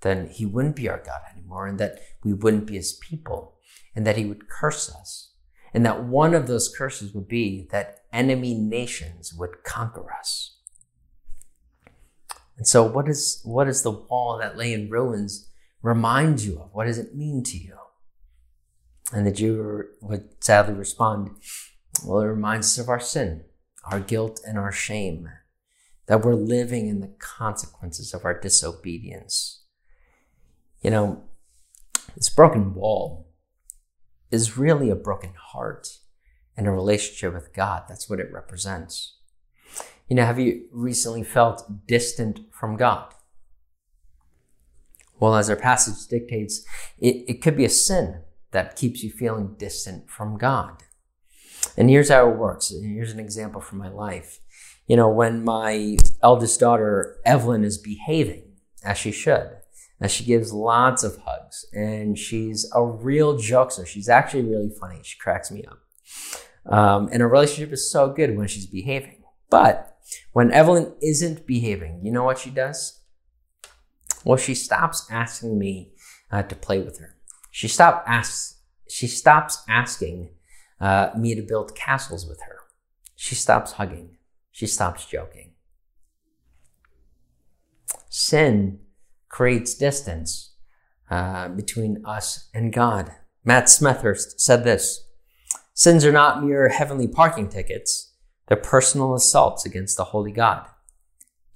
then 0.00 0.28
he 0.28 0.46
wouldn't 0.46 0.76
be 0.76 0.88
our 0.88 1.02
God 1.04 1.20
anymore 1.34 1.66
and 1.66 1.78
that 1.80 1.98
we 2.22 2.32
wouldn't 2.32 2.66
be 2.66 2.76
his 2.76 2.92
people 2.94 3.58
and 3.94 4.06
that 4.06 4.16
he 4.16 4.24
would 4.24 4.48
curse 4.48 4.94
us. 4.94 5.32
And 5.72 5.84
that 5.84 6.04
one 6.04 6.34
of 6.34 6.46
those 6.46 6.74
curses 6.74 7.12
would 7.12 7.26
be 7.26 7.68
that 7.72 8.00
enemy 8.12 8.54
nations 8.54 9.34
would 9.34 9.64
conquer 9.64 10.12
us. 10.12 10.53
And 12.56 12.66
so 12.66 12.84
what 12.84 13.08
is, 13.08 13.40
what 13.44 13.68
is 13.68 13.82
the 13.82 13.90
wall 13.90 14.38
that 14.38 14.56
lay 14.56 14.72
in 14.72 14.90
ruins 14.90 15.50
remind 15.82 16.42
you 16.42 16.60
of? 16.60 16.70
What 16.72 16.86
does 16.86 16.98
it 16.98 17.14
mean 17.14 17.42
to 17.44 17.58
you? 17.58 17.76
And 19.12 19.26
the 19.26 19.32
Jew 19.32 19.84
would 20.00 20.42
sadly 20.42 20.74
respond, 20.74 21.30
well, 22.04 22.20
it 22.20 22.26
reminds 22.26 22.66
us 22.66 22.82
of 22.82 22.88
our 22.88 23.00
sin, 23.00 23.44
our 23.84 24.00
guilt, 24.00 24.40
and 24.46 24.58
our 24.58 24.72
shame, 24.72 25.28
that 26.06 26.24
we're 26.24 26.34
living 26.34 26.88
in 26.88 27.00
the 27.00 27.14
consequences 27.18 28.14
of 28.14 28.24
our 28.24 28.38
disobedience. 28.38 29.64
You 30.80 30.90
know, 30.90 31.24
this 32.14 32.28
broken 32.28 32.74
wall 32.74 33.32
is 34.30 34.58
really 34.58 34.90
a 34.90 34.96
broken 34.96 35.34
heart 35.36 35.98
and 36.56 36.66
a 36.66 36.70
relationship 36.70 37.34
with 37.34 37.54
God. 37.54 37.84
That's 37.88 38.08
what 38.08 38.20
it 38.20 38.32
represents. 38.32 39.18
You 40.08 40.16
know, 40.16 40.24
have 40.24 40.38
you 40.38 40.66
recently 40.72 41.22
felt 41.22 41.86
distant 41.86 42.40
from 42.52 42.76
God? 42.76 43.12
Well, 45.18 45.36
as 45.36 45.48
our 45.48 45.56
passage 45.56 46.06
dictates, 46.08 46.64
it, 46.98 47.24
it 47.28 47.42
could 47.42 47.56
be 47.56 47.64
a 47.64 47.70
sin 47.70 48.20
that 48.50 48.76
keeps 48.76 49.02
you 49.02 49.10
feeling 49.10 49.54
distant 49.58 50.10
from 50.10 50.36
God. 50.36 50.82
And 51.76 51.88
here's 51.88 52.10
how 52.10 52.28
it 52.28 52.36
works. 52.36 52.70
Here's 52.70 53.12
an 53.12 53.20
example 53.20 53.60
from 53.60 53.78
my 53.78 53.88
life. 53.88 54.40
You 54.86 54.96
know, 54.96 55.08
when 55.08 55.44
my 55.44 55.96
eldest 56.22 56.60
daughter, 56.60 57.16
Evelyn, 57.24 57.64
is 57.64 57.78
behaving 57.78 58.42
as 58.84 58.98
she 58.98 59.12
should, 59.12 59.50
as 60.00 60.12
she 60.12 60.24
gives 60.24 60.52
lots 60.52 61.02
of 61.02 61.16
hugs, 61.24 61.64
and 61.72 62.18
she's 62.18 62.70
a 62.74 62.84
real 62.84 63.38
jokester. 63.38 63.86
She's 63.86 64.10
actually 64.10 64.42
really 64.42 64.70
funny. 64.78 65.00
She 65.02 65.18
cracks 65.18 65.50
me 65.50 65.64
up. 65.64 65.78
Um, 66.72 67.08
and 67.12 67.22
our 67.22 67.28
relationship 67.28 67.72
is 67.72 67.90
so 67.90 68.10
good 68.10 68.36
when 68.36 68.46
she's 68.46 68.66
behaving. 68.66 69.23
But 69.54 69.98
when 70.32 70.50
Evelyn 70.50 70.94
isn't 71.00 71.46
behaving, 71.46 72.00
you 72.02 72.10
know 72.10 72.24
what 72.24 72.40
she 72.40 72.50
does? 72.50 73.02
Well, 74.24 74.36
she 74.36 74.52
stops 74.56 75.06
asking 75.08 75.60
me 75.60 75.92
uh, 76.32 76.42
to 76.42 76.56
play 76.56 76.80
with 76.80 76.98
her. 76.98 77.14
She 77.52 77.68
stopped 77.68 78.08
asks. 78.08 78.60
She 78.88 79.06
stops 79.06 79.62
asking 79.68 80.30
uh, 80.80 81.10
me 81.16 81.36
to 81.36 81.42
build 81.42 81.76
castles 81.76 82.26
with 82.26 82.40
her. 82.48 82.56
She 83.14 83.36
stops 83.36 83.72
hugging. 83.74 84.16
She 84.50 84.66
stops 84.66 85.06
joking. 85.06 85.52
Sin 88.08 88.80
creates 89.28 89.74
distance 89.74 90.56
uh, 91.08 91.46
between 91.50 92.02
us 92.04 92.48
and 92.52 92.72
God. 92.72 93.12
Matt 93.44 93.66
Smethurst 93.66 94.40
said 94.40 94.64
this 94.64 95.06
Sins 95.74 96.04
are 96.04 96.10
not 96.10 96.42
mere 96.42 96.70
heavenly 96.70 97.06
parking 97.06 97.48
tickets, 97.48 98.13
they're 98.46 98.56
personal 98.56 99.14
assaults 99.14 99.64
against 99.64 99.96
the 99.96 100.04
holy 100.04 100.32
God. 100.32 100.66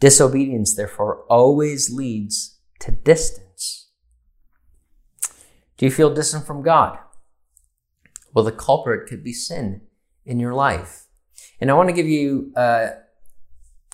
Disobedience, 0.01 0.75
therefore, 0.75 1.25
always 1.29 1.91
leads 1.91 2.59
to 2.81 2.93
distance. 2.93 3.91
Do 5.77 5.87
you 5.87 5.91
feel 5.91 6.13
distant 6.13 6.47
from 6.47 6.63
God? 6.63 6.99
Well, 8.33 8.45
the 8.45 8.53
culprit 8.53 9.09
could 9.09 9.25
be 9.25 9.33
sin 9.33 9.83
in 10.25 10.39
your 10.39 10.55
life. 10.55 11.07
And 11.61 11.71
I 11.71 11.75
want 11.75 11.89
to 11.89 11.95
give 11.95 12.07
you 12.07 12.53
uh, 12.57 12.91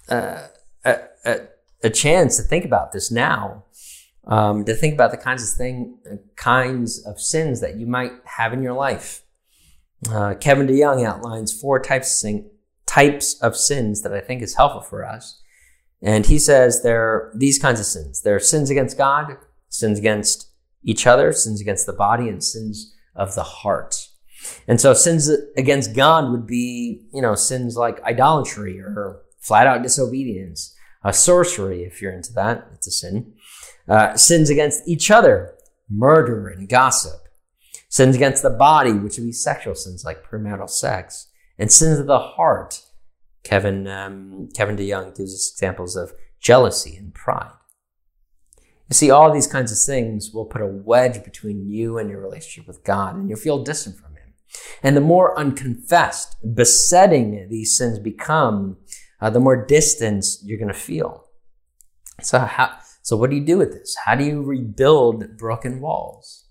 uh, 0.08 0.48
a, 0.84 0.98
a, 1.24 1.40
a, 1.82 1.90
chance 1.90 2.36
to 2.36 2.42
think 2.42 2.64
about 2.64 2.92
this 2.92 3.10
now, 3.10 3.64
um, 4.26 4.64
to 4.64 4.74
think 4.74 4.94
about 4.94 5.10
the 5.10 5.16
kinds 5.16 5.42
of 5.42 5.56
thing, 5.56 5.98
kinds 6.36 7.04
of 7.06 7.20
sins 7.20 7.60
that 7.60 7.76
you 7.76 7.86
might 7.86 8.12
have 8.24 8.52
in 8.52 8.62
your 8.62 8.74
life. 8.74 9.22
Uh, 10.10 10.34
Kevin 10.34 10.66
DeYoung 10.66 11.06
outlines 11.06 11.58
four 11.58 11.80
types 11.80 12.08
of, 12.08 12.16
sin, 12.16 12.50
types 12.94 13.34
of 13.40 13.56
sins 13.56 14.02
that 14.02 14.14
I 14.14 14.20
think 14.20 14.42
is 14.42 14.54
helpful 14.54 14.82
for 14.82 15.04
us. 15.04 15.40
And 16.02 16.26
he 16.26 16.38
says 16.38 16.82
there 16.82 17.02
are 17.02 17.32
these 17.34 17.58
kinds 17.58 17.80
of 17.80 17.86
sins. 17.86 18.22
There 18.22 18.36
are 18.36 18.40
sins 18.40 18.70
against 18.70 18.98
God, 18.98 19.36
sins 19.68 19.98
against 19.98 20.48
each 20.82 21.06
other, 21.06 21.32
sins 21.32 21.60
against 21.60 21.86
the 21.86 21.92
body, 21.92 22.28
and 22.28 22.44
sins 22.44 22.94
of 23.16 23.34
the 23.34 23.42
heart. 23.42 24.08
And 24.68 24.80
so 24.80 24.92
sins 24.92 25.30
against 25.56 25.96
God 25.96 26.30
would 26.30 26.46
be, 26.46 27.06
you 27.12 27.22
know, 27.22 27.34
sins 27.34 27.76
like 27.76 28.02
idolatry 28.02 28.80
or 28.80 29.22
flat 29.40 29.66
out 29.66 29.82
disobedience, 29.82 30.74
sorcery, 31.12 31.82
if 31.82 32.00
you're 32.00 32.12
into 32.12 32.32
that, 32.34 32.68
it's 32.74 32.86
a 32.86 32.90
sin. 32.90 33.34
Uh, 33.88 34.16
sins 34.16 34.48
against 34.50 34.86
each 34.86 35.10
other, 35.10 35.54
murder 35.90 36.48
and 36.48 36.68
gossip. 36.68 37.20
Sins 37.88 38.16
against 38.16 38.42
the 38.42 38.50
body, 38.50 38.92
which 38.92 39.16
would 39.18 39.26
be 39.26 39.32
sexual 39.32 39.74
sins 39.74 40.04
like 40.04 40.24
premarital 40.24 40.70
sex. 40.70 41.28
And 41.58 41.70
sins 41.70 41.98
of 41.98 42.06
the 42.06 42.18
heart. 42.18 42.82
Kevin, 43.44 43.86
um, 43.86 44.48
Kevin 44.54 44.76
DeYoung 44.76 45.16
gives 45.16 45.34
us 45.34 45.50
examples 45.52 45.96
of 45.96 46.12
jealousy 46.40 46.96
and 46.96 47.14
pride. 47.14 47.52
You 48.88 48.94
see, 48.94 49.10
all 49.10 49.32
these 49.32 49.46
kinds 49.46 49.72
of 49.72 49.78
things 49.78 50.30
will 50.32 50.44
put 50.44 50.60
a 50.60 50.66
wedge 50.66 51.24
between 51.24 51.68
you 51.68 51.98
and 51.98 52.10
your 52.10 52.20
relationship 52.20 52.66
with 52.66 52.84
God, 52.84 53.16
and 53.16 53.28
you'll 53.28 53.38
feel 53.38 53.62
distant 53.62 53.96
from 53.96 54.14
Him. 54.14 54.34
and 54.82 54.96
the 54.96 55.00
more 55.00 55.38
unconfessed, 55.38 56.36
besetting 56.54 57.48
these 57.50 57.76
sins 57.76 57.98
become, 57.98 58.76
uh, 59.20 59.30
the 59.30 59.40
more 59.40 59.64
distance 59.64 60.42
you're 60.44 60.58
going 60.58 60.68
to 60.68 60.74
feel. 60.74 61.24
So 62.20 62.38
how, 62.40 62.78
so 63.02 63.16
what 63.16 63.30
do 63.30 63.36
you 63.36 63.44
do 63.44 63.58
with 63.58 63.72
this? 63.72 63.96
How 64.04 64.14
do 64.14 64.24
you 64.24 64.42
rebuild 64.42 65.36
broken 65.36 65.80
walls? 65.80 66.46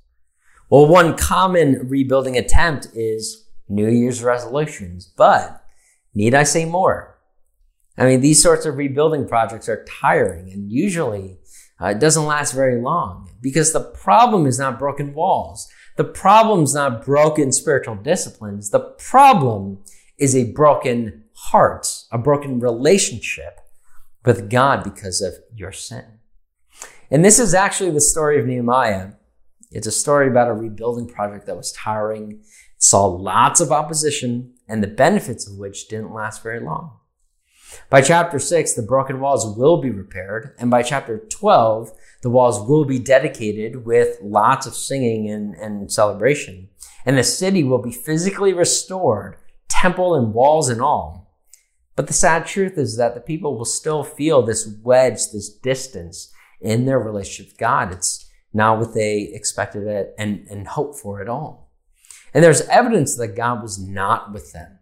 Well, 0.69 0.87
one 0.87 1.15
common 1.15 1.87
rebuilding 1.87 2.35
attempt 2.35 2.87
is 2.95 3.42
New 3.73 3.89
Year's 3.89 4.23
resolutions, 4.23 5.05
but 5.05 5.63
need 6.13 6.33
I 6.33 6.43
say 6.43 6.65
more? 6.65 7.17
I 7.97 8.05
mean, 8.05 8.21
these 8.21 8.41
sorts 8.41 8.65
of 8.65 8.77
rebuilding 8.77 9.27
projects 9.27 9.69
are 9.69 9.85
tiring 9.85 10.51
and 10.51 10.71
usually 10.71 11.37
uh, 11.81 11.87
it 11.87 11.99
doesn't 11.99 12.25
last 12.25 12.53
very 12.53 12.81
long 12.81 13.29
because 13.41 13.73
the 13.73 13.81
problem 13.81 14.45
is 14.45 14.59
not 14.59 14.79
broken 14.79 15.13
walls. 15.13 15.67
The 15.97 16.03
problem's 16.03 16.73
not 16.73 17.05
broken 17.05 17.51
spiritual 17.51 17.95
disciplines. 17.95 18.69
The 18.69 18.79
problem 18.79 19.83
is 20.17 20.35
a 20.35 20.51
broken 20.51 21.25
heart, 21.35 21.87
a 22.11 22.17
broken 22.17 22.59
relationship 22.59 23.59
with 24.25 24.49
God 24.49 24.83
because 24.83 25.21
of 25.21 25.33
your 25.53 25.71
sin. 25.71 26.05
And 27.11 27.23
this 27.23 27.37
is 27.37 27.53
actually 27.53 27.91
the 27.91 28.01
story 28.01 28.39
of 28.39 28.47
Nehemiah. 28.47 29.11
It's 29.71 29.87
a 29.87 29.91
story 29.91 30.27
about 30.27 30.49
a 30.49 30.53
rebuilding 30.53 31.07
project 31.07 31.45
that 31.47 31.57
was 31.57 31.71
tiring, 31.73 32.43
saw 32.83 33.05
lots 33.05 33.61
of 33.61 33.71
opposition, 33.71 34.53
and 34.67 34.83
the 34.83 34.87
benefits 34.87 35.47
of 35.47 35.57
which 35.57 35.87
didn't 35.87 36.13
last 36.13 36.43
very 36.43 36.59
long. 36.59 36.91
By 37.89 38.01
chapter 38.01 38.39
6, 38.39 38.73
the 38.73 38.81
broken 38.81 39.21
walls 39.21 39.57
will 39.57 39.77
be 39.77 39.89
repaired, 39.89 40.53
and 40.59 40.69
by 40.69 40.83
chapter 40.83 41.17
12, 41.17 41.93
the 42.23 42.29
walls 42.29 42.67
will 42.67 42.83
be 42.83 42.99
dedicated 42.99 43.85
with 43.85 44.17
lots 44.21 44.67
of 44.67 44.75
singing 44.75 45.29
and, 45.29 45.55
and 45.55 45.89
celebration. 45.93 46.67
And 47.05 47.17
the 47.17 47.23
city 47.23 47.63
will 47.63 47.81
be 47.81 47.93
physically 47.93 48.51
restored, 48.51 49.37
temple 49.69 50.13
and 50.13 50.33
walls 50.33 50.67
and 50.67 50.81
all. 50.81 51.33
But 51.95 52.07
the 52.07 52.13
sad 52.13 52.45
truth 52.45 52.77
is 52.77 52.97
that 52.97 53.15
the 53.15 53.21
people 53.21 53.57
will 53.57 53.63
still 53.63 54.03
feel 54.03 54.41
this 54.41 54.67
wedge, 54.83 55.31
this 55.31 55.49
distance 55.49 56.33
in 56.59 56.85
their 56.85 56.99
relationship 56.99 57.53
with 57.53 57.59
God. 57.59 57.93
It's 57.93 58.29
not 58.53 58.77
what 58.77 58.93
they 58.93 59.31
expected 59.33 59.87
it 59.87 60.13
and, 60.17 60.45
and 60.49 60.67
hoped 60.67 60.99
for 60.99 61.21
at 61.21 61.29
all. 61.29 61.62
And 62.33 62.43
there's 62.43 62.61
evidence 62.61 63.15
that 63.17 63.35
God 63.35 63.61
was 63.61 63.79
not 63.79 64.33
with 64.33 64.53
them. 64.53 64.79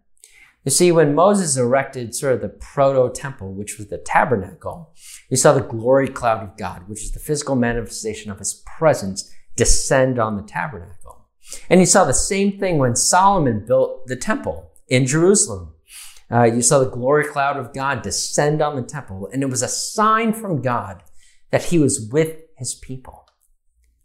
You 0.63 0.71
see, 0.71 0.91
when 0.91 1.15
Moses 1.15 1.57
erected 1.57 2.13
sort 2.13 2.33
of 2.33 2.41
the 2.41 2.49
proto 2.49 3.11
temple, 3.11 3.53
which 3.53 3.77
was 3.77 3.87
the 3.87 3.97
tabernacle, 3.97 4.93
you 5.29 5.35
saw 5.35 5.53
the 5.53 5.61
glory 5.61 6.07
cloud 6.07 6.43
of 6.43 6.55
God, 6.55 6.87
which 6.87 7.01
is 7.01 7.11
the 7.11 7.19
physical 7.19 7.55
manifestation 7.55 8.31
of 8.31 8.37
his 8.37 8.63
presence, 8.77 9.33
descend 9.55 10.19
on 10.19 10.37
the 10.37 10.43
tabernacle. 10.43 11.25
And 11.69 11.79
you 11.79 11.87
saw 11.87 12.05
the 12.05 12.13
same 12.13 12.59
thing 12.59 12.77
when 12.77 12.95
Solomon 12.95 13.65
built 13.65 14.05
the 14.05 14.15
temple 14.15 14.71
in 14.87 15.07
Jerusalem. 15.07 15.73
Uh, 16.31 16.43
you 16.43 16.61
saw 16.61 16.79
the 16.79 16.89
glory 16.89 17.25
cloud 17.25 17.57
of 17.57 17.73
God 17.73 18.03
descend 18.03 18.61
on 18.61 18.75
the 18.75 18.83
temple, 18.83 19.29
and 19.33 19.41
it 19.43 19.49
was 19.49 19.63
a 19.63 19.67
sign 19.67 20.31
from 20.31 20.61
God 20.61 21.03
that 21.49 21.65
he 21.65 21.79
was 21.79 22.07
with 22.11 22.41
his 22.57 22.75
people. 22.75 23.27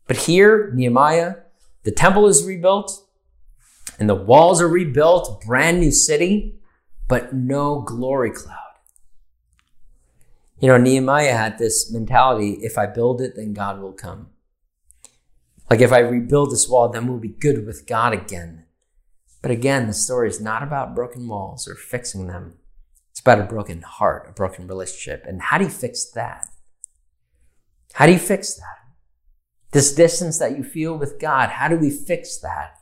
But 0.09 0.17
here, 0.17 0.73
Nehemiah, 0.75 1.37
the 1.85 1.93
temple 1.93 2.27
is 2.27 2.45
rebuilt, 2.45 3.06
and 3.99 4.09
the 4.09 4.15
walls 4.15 4.61
are 4.61 4.69
rebuilt, 4.69 5.43
brand 5.47 5.81
new 5.81 5.91
city, 5.91 6.61
but 7.09 7.33
no 7.33 7.81
glory 7.81 8.31
cloud. 8.31 8.59
You 10.59 10.69
know, 10.69 10.79
Nehemiah 10.79 11.37
had 11.37 11.59
this 11.59 11.93
mentality 11.93 12.59
if 12.63 12.79
I 12.79 12.87
build 12.87 13.21
it, 13.21 13.37
then 13.37 13.53
God 13.53 13.81
will 13.81 13.93
come. 13.93 14.29
Like 15.71 15.81
if 15.81 15.93
I 15.93 15.99
rebuild 15.99 16.51
this 16.51 16.69
wall, 16.69 16.89
then 16.89 17.07
we'll 17.07 17.19
be 17.19 17.29
good 17.29 17.67
with 17.67 17.87
God 17.87 18.13
again. 18.13 18.65
But 19.43 19.51
again, 19.51 19.87
the 19.87 19.93
story 19.93 20.29
is 20.29 20.41
not 20.41 20.63
about 20.63 20.95
broken 20.95 21.29
walls 21.29 21.69
or 21.69 21.75
fixing 21.75 22.27
them. 22.27 22.55
It's 23.11 23.21
about 23.21 23.41
a 23.41 23.45
broken 23.45 23.83
heart, 23.83 24.27
a 24.29 24.33
broken 24.33 24.67
relationship. 24.67 25.25
And 25.27 25.41
how 25.43 25.59
do 25.59 25.65
you 25.65 25.71
fix 25.71 26.11
that? 26.13 26.47
How 27.95 28.07
do 28.07 28.13
you 28.13 28.19
fix 28.19 28.55
that? 28.55 28.77
This 29.73 29.95
distance 29.95 30.39
that 30.39 30.57
you 30.57 30.65
feel 30.65 30.97
with 30.97 31.19
God, 31.19 31.51
how 31.51 31.69
do 31.69 31.77
we 31.77 31.91
fix 31.91 32.39
that? 32.39 32.76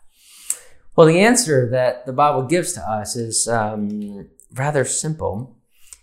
Well, 0.97 1.07
the 1.07 1.21
answer 1.21 1.69
that 1.71 2.07
the 2.07 2.13
Bible 2.13 2.43
gives 2.43 2.73
to 2.75 2.81
us 2.81 3.17
is 3.17 3.49
um, 3.49 4.29
rather 4.53 4.85
simple. 4.85 5.57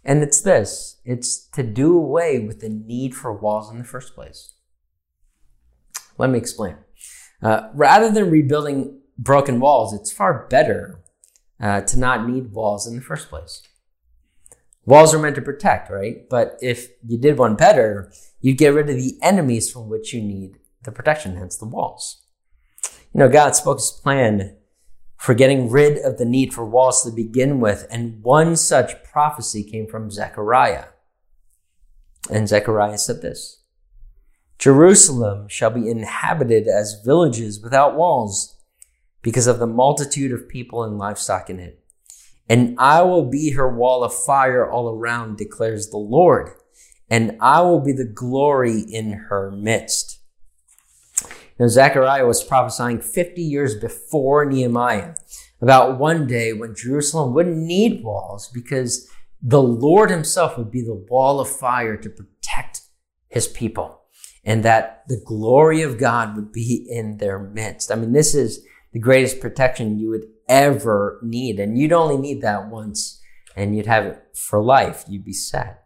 And 0.03 0.23
it's 0.23 0.41
this 0.41 0.99
it's 1.05 1.45
to 1.49 1.63
do 1.63 1.97
away 1.97 2.39
with 2.39 2.59
the 2.59 2.69
need 2.69 3.15
for 3.15 3.31
walls 3.33 3.71
in 3.71 3.77
the 3.77 3.83
first 3.83 4.15
place. 4.15 4.53
Let 6.17 6.29
me 6.29 6.39
explain. 6.39 6.77
Uh, 7.41 7.69
rather 7.73 8.11
than 8.11 8.29
rebuilding 8.29 8.99
broken 9.17 9.59
walls, 9.59 9.93
it's 9.93 10.11
far 10.11 10.47
better 10.49 11.01
uh, 11.59 11.81
to 11.81 11.97
not 11.97 12.27
need 12.27 12.51
walls 12.51 12.87
in 12.87 12.95
the 12.95 13.01
first 13.01 13.29
place. 13.29 13.61
Walls 14.85 15.13
are 15.13 15.19
meant 15.19 15.35
to 15.35 15.41
protect, 15.41 15.91
right? 15.91 16.27
But 16.29 16.57
if 16.61 16.89
you 17.07 17.17
did 17.17 17.37
one 17.37 17.55
better, 17.55 18.11
you'd 18.39 18.57
get 18.57 18.73
rid 18.73 18.89
of 18.89 18.95
the 18.95 19.17
enemies 19.21 19.71
from 19.71 19.87
which 19.87 20.13
you 20.13 20.21
need 20.21 20.57
the 20.83 20.91
protection, 20.91 21.35
hence 21.35 21.57
the 21.57 21.65
walls. 21.67 22.23
You 23.13 23.19
know, 23.19 23.29
God 23.29 23.55
spoke 23.55 23.77
his 23.77 23.91
plan 23.91 24.57
for 25.21 25.35
getting 25.35 25.69
rid 25.69 25.99
of 25.99 26.17
the 26.17 26.25
need 26.25 26.51
for 26.51 26.65
walls 26.65 27.03
to 27.03 27.11
begin 27.11 27.59
with, 27.59 27.85
and 27.91 28.23
one 28.23 28.55
such 28.55 29.03
prophecy 29.03 29.63
came 29.63 29.85
from 29.85 30.09
Zechariah. 30.09 30.85
And 32.31 32.49
Zechariah 32.49 32.97
said 32.97 33.21
this 33.21 33.61
Jerusalem 34.57 35.47
shall 35.47 35.69
be 35.69 35.87
inhabited 35.87 36.67
as 36.67 37.03
villages 37.05 37.61
without 37.61 37.95
walls 37.95 38.57
because 39.21 39.45
of 39.45 39.59
the 39.59 39.67
multitude 39.67 40.31
of 40.31 40.49
people 40.49 40.83
and 40.83 40.97
livestock 40.97 41.51
in 41.51 41.59
it. 41.59 41.83
And 42.49 42.75
I 42.79 43.03
will 43.03 43.29
be 43.29 43.51
her 43.51 43.71
wall 43.71 44.03
of 44.03 44.15
fire 44.15 44.67
all 44.67 44.89
around, 44.89 45.37
declares 45.37 45.91
the 45.91 45.97
Lord, 45.97 46.49
and 47.11 47.37
I 47.39 47.61
will 47.61 47.79
be 47.79 47.93
the 47.93 48.11
glory 48.11 48.79
in 48.79 49.11
her 49.29 49.51
midst. 49.51 50.20
Now, 51.61 51.67
Zechariah 51.67 52.25
was 52.25 52.43
prophesying 52.43 53.01
50 53.01 53.39
years 53.39 53.75
before 53.75 54.45
Nehemiah 54.45 55.13
about 55.61 55.99
one 55.99 56.25
day 56.25 56.53
when 56.53 56.73
Jerusalem 56.73 57.35
wouldn't 57.35 57.55
need 57.55 58.03
walls 58.03 58.49
because 58.51 59.07
the 59.43 59.61
Lord 59.61 60.09
himself 60.09 60.57
would 60.57 60.71
be 60.71 60.81
the 60.81 60.95
wall 60.95 61.39
of 61.39 61.47
fire 61.47 61.97
to 61.97 62.09
protect 62.09 62.81
his 63.27 63.47
people 63.47 64.01
and 64.43 64.65
that 64.65 65.03
the 65.07 65.21
glory 65.23 65.83
of 65.83 65.99
God 65.99 66.35
would 66.35 66.51
be 66.51 66.83
in 66.89 67.17
their 67.17 67.37
midst. 67.37 67.91
I 67.91 67.95
mean, 67.95 68.13
this 68.13 68.33
is 68.33 68.65
the 68.91 68.99
greatest 68.99 69.39
protection 69.39 69.99
you 69.99 70.09
would 70.09 70.25
ever 70.49 71.19
need. 71.21 71.59
And 71.59 71.77
you'd 71.77 71.93
only 71.93 72.17
need 72.17 72.41
that 72.41 72.69
once 72.69 73.21
and 73.55 73.75
you'd 73.75 73.85
have 73.85 74.07
it 74.07 74.19
for 74.33 74.63
life. 74.63 75.05
You'd 75.07 75.25
be 75.25 75.31
set. 75.31 75.83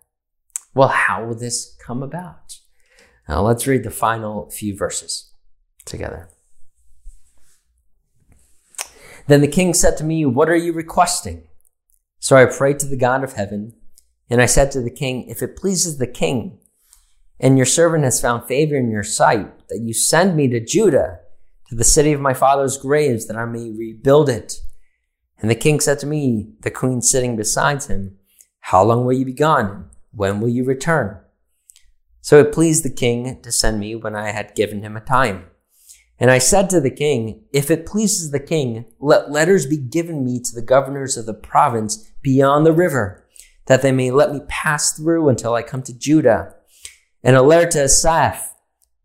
Well, 0.74 0.88
how 0.88 1.26
will 1.26 1.36
this 1.36 1.76
come 1.86 2.02
about? 2.02 2.60
Now 3.28 3.42
let's 3.42 3.68
read 3.68 3.84
the 3.84 3.92
final 3.92 4.50
few 4.50 4.74
verses 4.74 5.34
together. 5.86 6.30
Then 9.28 9.42
the 9.42 9.48
king 9.48 9.74
said 9.74 9.98
to 9.98 10.04
me, 10.04 10.26
What 10.26 10.50
are 10.50 10.56
you 10.56 10.74
requesting? 10.74 11.48
So 12.20 12.36
I 12.36 12.46
prayed 12.46 12.80
to 12.80 12.86
the 12.86 12.98
God 12.98 13.24
of 13.24 13.34
heaven, 13.34 13.74
and 14.30 14.42
I 14.42 14.46
said 14.46 14.72
to 14.72 14.82
the 14.82 14.92
king, 14.92 15.28
If 15.28 15.42
it 15.42 15.58
pleases 15.58 15.98
the 15.98 16.08
king, 16.08 16.60
and 17.40 17.58
your 17.58 17.66
servant 17.66 18.04
has 18.04 18.22
found 18.22 18.48
favor 18.48 18.76
in 18.76 18.90
your 18.90 19.04
sight, 19.04 19.68
that 19.70 19.82
you 19.82 19.94
send 19.94 20.36
me 20.36 20.48
to 20.50 20.64
Judah, 20.64 21.20
to 21.70 21.76
the 21.76 21.84
city 21.84 22.14
of 22.14 22.22
my 22.22 22.34
father's 22.34 22.78
graves, 22.78 23.28
that 23.28 23.38
I 23.38 23.46
may 23.46 23.72
rebuild 23.72 24.30
it. 24.30 24.62
And 25.40 25.50
the 25.50 25.56
king 25.56 25.80
said 25.80 26.00
to 26.00 26.08
me, 26.08 26.54
the 26.62 26.72
queen 26.72 27.02
sitting 27.02 27.36
beside 27.36 27.84
him, 27.84 28.18
How 28.62 28.84
long 28.84 29.06
will 29.06 29.14
you 29.14 29.26
be 29.26 29.34
gone? 29.34 29.90
When 30.12 30.40
will 30.40 30.50
you 30.50 30.64
return? 30.64 31.20
So 32.22 32.40
it 32.40 32.54
pleased 32.54 32.84
the 32.84 32.90
king 32.90 33.42
to 33.42 33.52
send 33.52 33.80
me 33.80 33.96
when 33.96 34.16
I 34.16 34.32
had 34.32 34.56
given 34.56 34.82
him 34.82 34.96
a 34.96 35.02
time. 35.02 35.46
And 36.20 36.32
I 36.32 36.38
said 36.38 36.70
to 36.70 36.80
the 36.80 36.92
king, 36.92 37.44
If 37.52 37.70
it 37.70 37.86
pleases 37.86 38.32
the 38.32 38.40
king, 38.40 38.86
let 39.00 39.32
letters 39.32 39.66
be 39.66 39.78
given 39.78 40.24
me 40.24 40.40
to 40.40 40.56
the 40.56 40.62
governors 40.62 41.18
of 41.18 41.26
the 41.26 41.34
province 41.34 42.10
beyond 42.22 42.66
the 42.66 42.74
river, 42.74 43.28
that 43.66 43.82
they 43.82 43.92
may 43.92 44.12
let 44.12 44.32
me 44.32 44.40
pass 44.48 44.94
through 44.94 45.28
until 45.28 45.54
I 45.54 45.62
come 45.62 45.82
to 45.84 45.98
Judah. 45.98 46.56
And 47.22 47.36
a 47.36 47.42
letter 47.42 47.70
to 47.72 47.84
Asaph, 47.84 48.54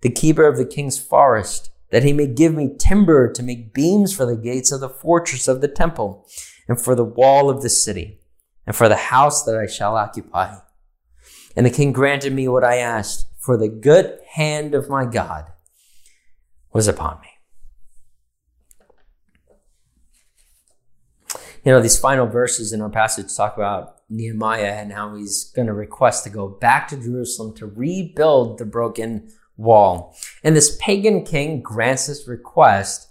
the 0.02 0.10
keeper 0.10 0.46
of 0.46 0.56
the 0.56 0.64
king's 0.64 1.00
forest, 1.00 1.70
that 1.90 2.04
he 2.04 2.12
may 2.12 2.28
give 2.28 2.54
me 2.54 2.76
timber 2.78 3.32
to 3.32 3.42
make 3.42 3.74
beams 3.74 4.14
for 4.14 4.24
the 4.24 4.36
gates 4.36 4.70
of 4.70 4.80
the 4.80 4.88
fortress 4.88 5.48
of 5.48 5.60
the 5.60 5.68
temple, 5.68 6.28
and 6.68 6.80
for 6.80 6.94
the 6.94 7.04
wall 7.04 7.50
of 7.50 7.62
the 7.62 7.70
city, 7.70 8.20
and 8.66 8.76
for 8.76 8.88
the 8.88 8.96
house 8.96 9.42
that 9.42 9.56
I 9.56 9.66
shall 9.66 9.96
occupy. 9.96 10.58
And 11.56 11.66
the 11.66 11.70
king 11.70 11.92
granted 11.92 12.32
me 12.32 12.46
what 12.46 12.62
I 12.62 12.76
asked, 12.76 13.26
for 13.40 13.56
the 13.56 13.68
good 13.68 14.20
hand 14.34 14.74
of 14.74 14.88
my 14.88 15.04
God 15.04 15.46
was 16.72 16.88
upon 16.88 17.20
me. 17.20 17.28
You 21.64 21.72
know, 21.72 21.82
these 21.82 21.98
final 21.98 22.26
verses 22.26 22.72
in 22.72 22.80
our 22.80 22.88
passage 22.88 23.34
talk 23.36 23.56
about 23.56 23.96
Nehemiah 24.08 24.76
and 24.78 24.92
how 24.92 25.14
he's 25.14 25.44
going 25.54 25.66
to 25.66 25.74
request 25.74 26.24
to 26.24 26.30
go 26.30 26.48
back 26.48 26.88
to 26.88 26.96
Jerusalem 26.96 27.54
to 27.56 27.66
rebuild 27.66 28.58
the 28.58 28.64
broken 28.64 29.30
wall. 29.56 30.16
And 30.42 30.56
this 30.56 30.76
pagan 30.80 31.24
king 31.24 31.60
grants 31.60 32.06
this 32.06 32.26
request 32.26 33.08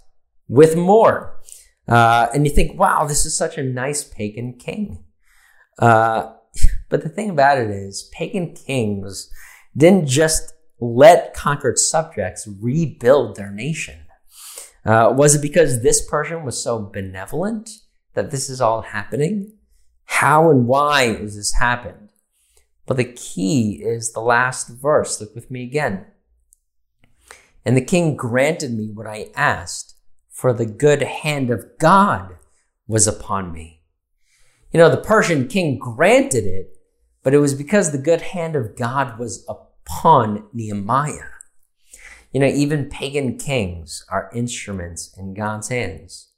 with 0.48 0.76
more. 0.76 1.38
Uh, 1.86 2.26
and 2.34 2.44
you 2.44 2.52
think, 2.52 2.78
wow, 2.78 3.06
this 3.06 3.24
is 3.24 3.36
such 3.36 3.56
a 3.56 3.62
nice 3.62 4.02
pagan 4.02 4.54
king. 4.54 5.04
Uh, 5.78 6.32
but 6.88 7.02
the 7.02 7.08
thing 7.08 7.30
about 7.30 7.58
it 7.58 7.70
is, 7.70 8.10
pagan 8.12 8.54
kings 8.54 9.30
didn't 9.76 10.06
just 10.06 10.52
let 10.80 11.34
conquered 11.34 11.78
subjects 11.78 12.48
rebuild 12.60 13.36
their 13.36 13.50
nation. 13.50 14.00
Uh, 14.84 15.12
was 15.14 15.34
it 15.34 15.42
because 15.42 15.82
this 15.82 16.04
Persian 16.08 16.44
was 16.44 16.62
so 16.62 16.78
benevolent 16.78 17.70
that 18.14 18.30
this 18.30 18.48
is 18.48 18.60
all 18.60 18.82
happening? 18.82 19.52
How 20.04 20.50
and 20.50 20.66
why 20.66 21.14
has 21.14 21.36
this 21.36 21.54
happened? 21.54 22.10
But 22.86 22.96
the 22.96 23.04
key 23.04 23.82
is 23.84 24.12
the 24.12 24.20
last 24.20 24.68
verse. 24.68 25.20
Look 25.20 25.34
with 25.34 25.50
me 25.50 25.62
again. 25.62 26.06
And 27.64 27.76
the 27.76 27.84
king 27.84 28.16
granted 28.16 28.72
me 28.72 28.90
what 28.92 29.06
I 29.06 29.28
asked, 29.36 29.94
for 30.30 30.52
the 30.52 30.66
good 30.66 31.02
hand 31.02 31.50
of 31.50 31.78
God 31.78 32.36
was 32.88 33.06
upon 33.06 33.52
me. 33.52 33.82
You 34.72 34.78
know, 34.78 34.88
the 34.88 34.96
Persian 34.96 35.46
king 35.46 35.78
granted 35.78 36.44
it, 36.44 36.78
but 37.22 37.34
it 37.34 37.38
was 37.38 37.54
because 37.54 37.92
the 37.92 37.98
good 37.98 38.22
hand 38.22 38.56
of 38.56 38.76
God 38.76 39.18
was 39.18 39.44
upon 39.46 39.69
Nehemiah. 40.52 41.30
You 42.32 42.40
know, 42.40 42.46
even 42.46 42.88
pagan 42.88 43.38
kings 43.38 44.04
are 44.08 44.30
instruments 44.34 45.12
in 45.18 45.34
God's 45.34 45.68
hands. 45.68 46.28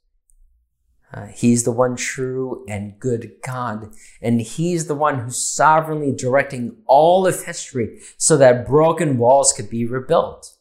Uh, 1.13 1.27
he's 1.27 1.63
the 1.63 1.71
one 1.71 1.95
true 1.95 2.65
and 2.67 2.99
good 2.99 3.33
God, 3.45 3.93
and 4.19 4.41
He's 4.41 4.87
the 4.87 4.95
one 4.95 5.19
who's 5.19 5.37
sovereignly 5.37 6.11
directing 6.11 6.77
all 6.87 7.27
of 7.27 7.43
history 7.43 8.01
so 8.17 8.35
that 8.37 8.65
broken 8.65 9.19
walls 9.19 9.53
could 9.53 9.69
be 9.69 9.85
rebuilt. 9.85 10.55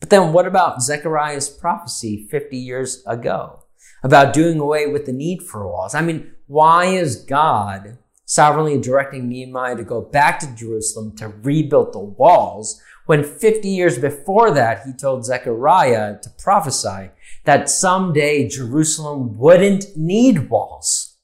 But 0.00 0.10
then 0.10 0.34
what 0.34 0.46
about 0.46 0.82
Zechariah's 0.82 1.48
prophecy 1.48 2.28
50 2.30 2.58
years 2.58 3.02
ago 3.06 3.64
about 4.02 4.34
doing 4.34 4.58
away 4.60 4.86
with 4.86 5.06
the 5.06 5.12
need 5.12 5.42
for 5.42 5.66
walls? 5.66 5.94
I 5.94 6.02
mean, 6.02 6.30
why 6.46 6.86
is 6.86 7.24
God 7.24 7.96
sovereignly 8.24 8.80
directing 8.80 9.28
Nehemiah 9.28 9.76
to 9.76 9.84
go 9.84 10.00
back 10.00 10.38
to 10.40 10.54
Jerusalem 10.54 11.16
to 11.16 11.28
rebuild 11.28 11.92
the 11.92 12.00
walls 12.00 12.80
when 13.06 13.22
50 13.22 13.68
years 13.68 13.98
before 13.98 14.50
that 14.52 14.86
he 14.86 14.92
told 14.92 15.26
Zechariah 15.26 16.18
to 16.22 16.30
prophesy 16.38 17.10
that 17.44 17.68
someday 17.68 18.48
Jerusalem 18.48 19.38
wouldn't 19.38 19.96
need 19.96 20.48
walls? 20.48 21.16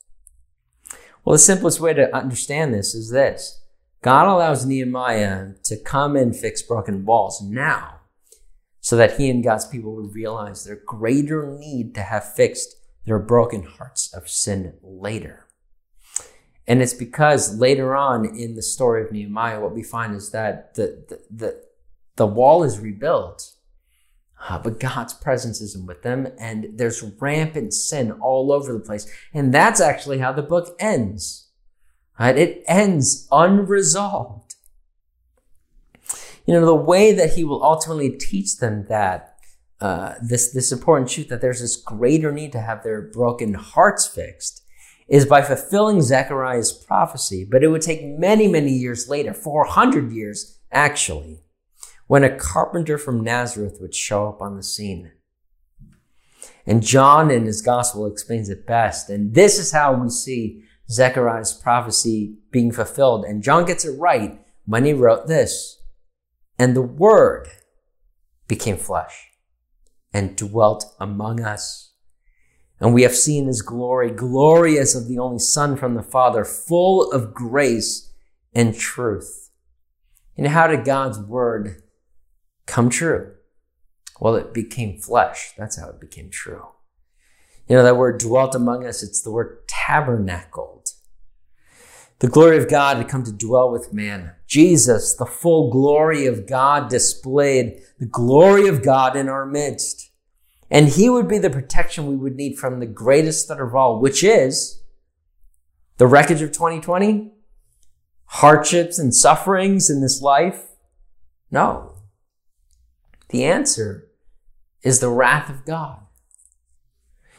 Well, 1.25 1.33
the 1.33 1.39
simplest 1.39 1.81
way 1.81 1.95
to 1.95 2.15
understand 2.15 2.75
this 2.75 2.95
is 2.95 3.11
this. 3.11 3.63
God 4.03 4.27
allows 4.27 4.65
Nehemiah 4.65 5.53
to 5.65 5.77
come 5.77 6.17
and 6.17 6.35
fix 6.35 6.63
broken 6.63 7.05
walls 7.05 7.43
now 7.43 8.01
so 8.81 8.97
that 8.97 9.19
he 9.19 9.29
and 9.29 9.45
God's 9.45 9.67
people 9.67 9.95
would 9.95 10.15
realize 10.15 10.65
their 10.65 10.81
greater 10.87 11.47
need 11.59 11.95
to 11.95 12.03
have 12.03 12.35
fixed 12.35 12.77
their 13.05 13.19
broken 13.19 13.63
hearts 13.63 14.13
of 14.15 14.29
sin 14.29 14.75
later. 14.83 15.47
And 16.71 16.81
it's 16.81 16.95
because 16.95 17.59
later 17.59 17.97
on 17.97 18.25
in 18.25 18.55
the 18.55 18.63
story 18.63 19.03
of 19.03 19.11
Nehemiah, 19.11 19.61
what 19.61 19.75
we 19.75 19.83
find 19.83 20.15
is 20.15 20.31
that 20.31 20.75
the, 20.75 21.05
the, 21.09 21.21
the, 21.31 21.63
the 22.15 22.27
wall 22.27 22.63
is 22.63 22.79
rebuilt, 22.79 23.51
uh, 24.49 24.59
but 24.59 24.79
God's 24.79 25.13
presence 25.13 25.61
isn't 25.61 25.87
with 25.87 26.03
them, 26.03 26.29
and 26.39 26.69
there's 26.75 27.03
rampant 27.03 27.75
sin 27.75 28.13
all 28.13 28.53
over 28.53 28.73
the 28.73 28.79
place. 28.79 29.11
And 29.35 29.53
that's 29.53 29.81
actually 29.81 30.19
how 30.19 30.33
the 30.33 30.43
book 30.43 30.77
ends. 30.79 31.49
Right? 32.19 32.39
It 32.39 32.63
ends 32.69 33.27
unresolved 33.33 34.51
you 36.47 36.55
know, 36.55 36.67
the 36.67 36.75
way 36.75 37.13
that 37.13 37.35
he 37.35 37.45
will 37.45 37.63
ultimately 37.63 38.11
teach 38.11 38.57
them 38.57 38.87
that 38.89 39.37
uh, 39.81 40.15
this 40.21 40.53
this 40.53 40.73
important 40.73 41.09
truth 41.09 41.29
that 41.29 41.41
there's 41.41 41.61
this 41.61 41.77
greater 41.77 42.33
need 42.33 42.53
to 42.53 42.61
have 42.61 42.83
their 42.83 43.01
broken 43.01 43.55
hearts 43.55 44.07
fixed 44.07 44.60
is 45.11 45.27
by 45.27 45.43
fulfilling 45.43 46.01
Zechariah's 46.01 46.73
prophecy, 46.73 47.45
but 47.45 47.65
it 47.65 47.69
would 47.69 47.83
take 47.83 48.05
many, 48.05 48.47
many 48.47 48.71
years 48.71 49.09
later, 49.09 49.35
400 49.35 50.13
years 50.13 50.61
actually, 50.71 51.43
when 52.07 52.23
a 52.23 52.37
carpenter 52.37 52.97
from 52.97 53.23
Nazareth 53.23 53.79
would 53.81 53.95
show 53.95 54.29
up 54.29 54.41
on 54.41 54.57
the 54.57 54.63
scene. 54.63 55.11
And 56.65 56.83
John 56.83 57.31
in 57.31 57.45
his 57.45 57.61
gospel 57.61 58.07
explains 58.07 58.49
it 58.49 58.67
best. 58.67 59.11
And 59.11 59.35
this 59.35 59.59
is 59.59 59.73
how 59.73 59.93
we 59.95 60.11
see 60.11 60.63
Zechariah's 60.89 61.53
prophecy 61.53 62.37
being 62.53 62.71
fulfilled. 62.71 63.25
And 63.25 63.43
John 63.43 63.65
gets 63.65 63.85
it 63.85 63.99
right 63.99 64.41
when 64.67 64.85
he 64.85 64.93
wrote 64.93 65.27
this. 65.27 65.83
And 66.57 66.77
the 66.77 66.83
word 66.83 67.49
became 68.47 68.77
flesh 68.77 69.31
and 70.13 70.37
dwelt 70.37 70.85
among 71.01 71.41
us. 71.41 71.90
And 72.81 72.95
we 72.95 73.03
have 73.03 73.15
seen 73.15 73.47
his 73.47 73.61
glory, 73.61 74.11
glorious 74.11 74.95
of 74.95 75.07
the 75.07 75.19
only 75.19 75.39
son 75.39 75.77
from 75.77 75.95
the 75.95 76.03
father, 76.03 76.45
full 76.45 77.13
of 77.13 77.35
grace 77.35 78.11
and 78.55 78.75
truth. 78.75 79.51
And 80.37 80.49
how 80.49 80.67
did 80.67 80.85
God's 80.85 81.19
word 81.19 81.83
come 82.67 82.89
true? 82.89 83.35
Well, 84.19 84.35
it 84.35 84.55
became 84.55 84.99
flesh. 84.99 85.53
That's 85.59 85.79
how 85.79 85.91
it 85.91 86.01
became 86.01 86.31
true. 86.31 86.69
You 87.69 87.77
know, 87.77 87.83
that 87.83 87.97
word 87.97 88.19
dwelt 88.19 88.55
among 88.55 88.87
us, 88.87 89.03
it's 89.03 89.23
the 89.23 89.31
word 89.31 89.69
tabernacled. 89.69 90.89
The 92.21 92.29
glory 92.29 92.59
of 92.59 92.69
God 92.69 92.99
had 92.99 93.09
come 93.09 93.25
to 93.25 93.33
dwell 93.33 93.71
with 93.71 93.95
man. 93.95 94.33
Jesus, 94.47 95.15
the 95.15 95.25
full 95.25 95.71
glory 95.71 96.27
of 96.27 96.47
God 96.47 96.91
displayed, 96.91 97.81
the 97.99 98.07
glory 98.07 98.69
of 98.69 98.83
God 98.83 99.17
in 99.17 99.29
our 99.29 99.47
midst. 99.47 100.10
And 100.71 100.89
he 100.89 101.11
would 101.11 101.27
be 101.27 101.39
the 101.39 101.51
protection 101.51 102.07
we 102.07 102.17
would 102.17 102.37
need 102.37 102.57
from 102.57 102.79
the 102.79 102.87
greatest 102.87 103.49
threat 103.49 103.61
of 103.61 103.75
all, 103.75 104.01
which 104.01 104.23
is 104.23 104.83
the 105.97 106.07
wreckage 106.07 106.41
of 106.43 106.53
2020, 106.53 107.33
hardships 108.27 108.99
and 108.99 109.15
sufferings 109.15 109.91
in 109.91 110.01
this 110.01 110.23
life. 110.23 110.63
No. 111.51 111.95
The 113.31 113.45
answer 113.45 114.09
is 114.83 115.01
the 115.01 115.11
wrath 115.11 115.51
of 115.51 115.65
God. 115.65 115.99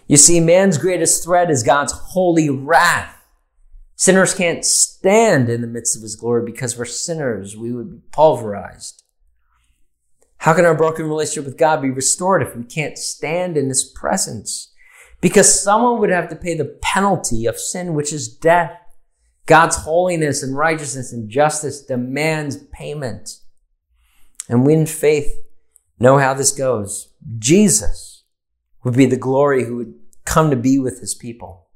You 0.08 0.18
see, 0.18 0.42
man's 0.42 0.78
greatest 0.78 1.24
threat 1.24 1.50
is 1.50 1.64
God's 1.64 1.94
holy 1.94 2.50
wrath. 2.50 3.18
Sinners 3.96 4.34
can't 4.34 4.66
stand 4.66 5.48
in 5.48 5.62
the 5.62 5.68
midst 5.68 5.96
of 5.96 6.02
his 6.02 6.16
glory 6.16 6.44
because 6.44 6.78
we're 6.78 6.86
sinners. 6.86 7.56
We 7.56 7.72
would 7.72 7.92
be 7.92 8.02
pulverized. 8.12 9.04
How 10.42 10.56
can 10.56 10.66
our 10.66 10.74
broken 10.74 11.06
relationship 11.06 11.46
with 11.46 11.60
God 11.60 11.84
be 11.84 11.92
restored 11.92 12.42
if 12.42 12.56
we 12.56 12.64
can't 12.64 12.98
stand 12.98 13.58
in 13.58 13.70
his 13.70 13.84
presence? 13.84 14.74
Because 15.22 15.62
someone 15.62 16.00
would 16.00 16.10
have 16.10 16.30
to 16.30 16.36
pay 16.36 16.58
the 16.58 16.80
penalty 16.82 17.46
of 17.46 17.60
sin, 17.60 17.94
which 17.94 18.12
is 18.12 18.28
death. 18.28 18.72
God's 19.46 19.76
holiness 19.76 20.42
and 20.42 20.58
righteousness 20.58 21.14
and 21.14 21.30
justice 21.30 21.84
demands 21.84 22.58
payment. 22.74 23.38
And 24.50 24.66
we 24.66 24.74
in 24.74 24.88
faith 24.88 25.32
know 26.00 26.18
how 26.18 26.34
this 26.34 26.52
goes. 26.52 27.14
Jesus 27.38 28.24
would 28.84 28.96
be 28.96 29.06
the 29.06 29.18
glory 29.18 29.66
who 29.66 29.78
would 29.78 29.94
come 30.26 30.50
to 30.50 30.56
be 30.56 30.80
with 30.80 31.02
his 31.02 31.14
people. 31.14 31.68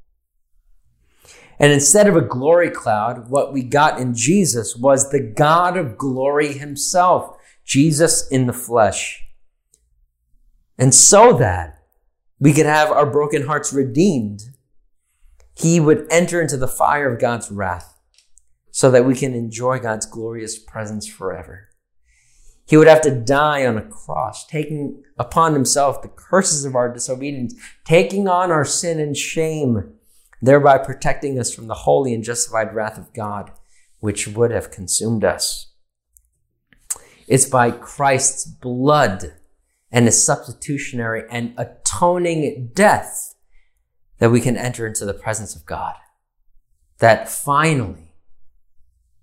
And 1.60 1.72
instead 1.72 2.08
of 2.08 2.16
a 2.16 2.22
glory 2.22 2.72
cloud, 2.72 3.30
what 3.30 3.54
we 3.54 3.62
got 3.62 4.00
in 4.00 4.16
Jesus 4.16 4.76
was 4.76 5.12
the 5.12 5.22
God 5.22 5.78
of 5.78 6.00
glory 6.00 6.54
himself, 6.54 7.38
Jesus 7.66 8.28
in 8.30 8.48
the 8.48 8.54
flesh. 8.54 9.24
And 10.78 10.94
so 10.94 11.34
that 11.34 11.80
we 12.40 12.54
could 12.54 12.66
have 12.66 12.92
our 12.92 13.10
broken 13.10 13.48
hearts 13.48 13.74
redeemed, 13.74 14.42
he 15.56 15.80
would 15.80 16.06
enter 16.10 16.42
into 16.42 16.58
the 16.58 16.68
fire 16.68 17.12
of 17.12 17.20
God's 17.20 17.50
wrath 17.50 18.00
so 18.72 18.92
that 18.92 19.06
we 19.06 19.16
can 19.16 19.34
enjoy 19.34 19.80
God's 19.80 20.06
glorious 20.06 20.60
presence 20.60 21.08
forever. 21.08 21.70
He 22.68 22.78
would 22.78 22.88
have 22.88 23.02
to 23.02 23.12
die 23.12 23.66
on 23.66 23.78
a 23.78 23.88
cross, 23.88 24.46
taking 24.46 25.04
upon 25.18 25.54
himself 25.54 26.02
the 26.02 26.10
curses 26.10 26.66
of 26.66 26.76
our 26.76 26.92
disobedience, 26.92 27.54
taking 27.86 28.28
on 28.28 28.52
our 28.52 28.66
sin 28.66 29.00
and 29.00 29.16
shame, 29.16 29.94
thereby 30.42 30.80
protecting 30.80 31.40
us 31.40 31.54
from 31.54 31.68
the 31.68 31.74
holy 31.74 32.14
and 32.14 32.24
justified 32.24 32.74
wrath 32.74 32.98
of 32.98 33.14
God, 33.14 33.52
which 34.00 34.28
would 34.28 34.52
have 34.52 34.72
consumed 34.72 35.24
us. 35.24 35.72
It's 37.28 37.46
by 37.46 37.72
Christ's 37.72 38.46
blood 38.46 39.34
and 39.92 40.06
his 40.06 40.24
substitutionary 40.24 41.24
and 41.30 41.54
atoning 41.58 42.72
death 42.74 43.36
that 44.20 44.32
we 44.32 44.42
can 44.42 44.58
enter 44.58 44.86
into 44.86 45.06
the 45.06 45.14
presence 45.14 45.56
of 45.56 45.66
God. 45.66 45.96
That 47.00 47.30
finally, 47.30 48.14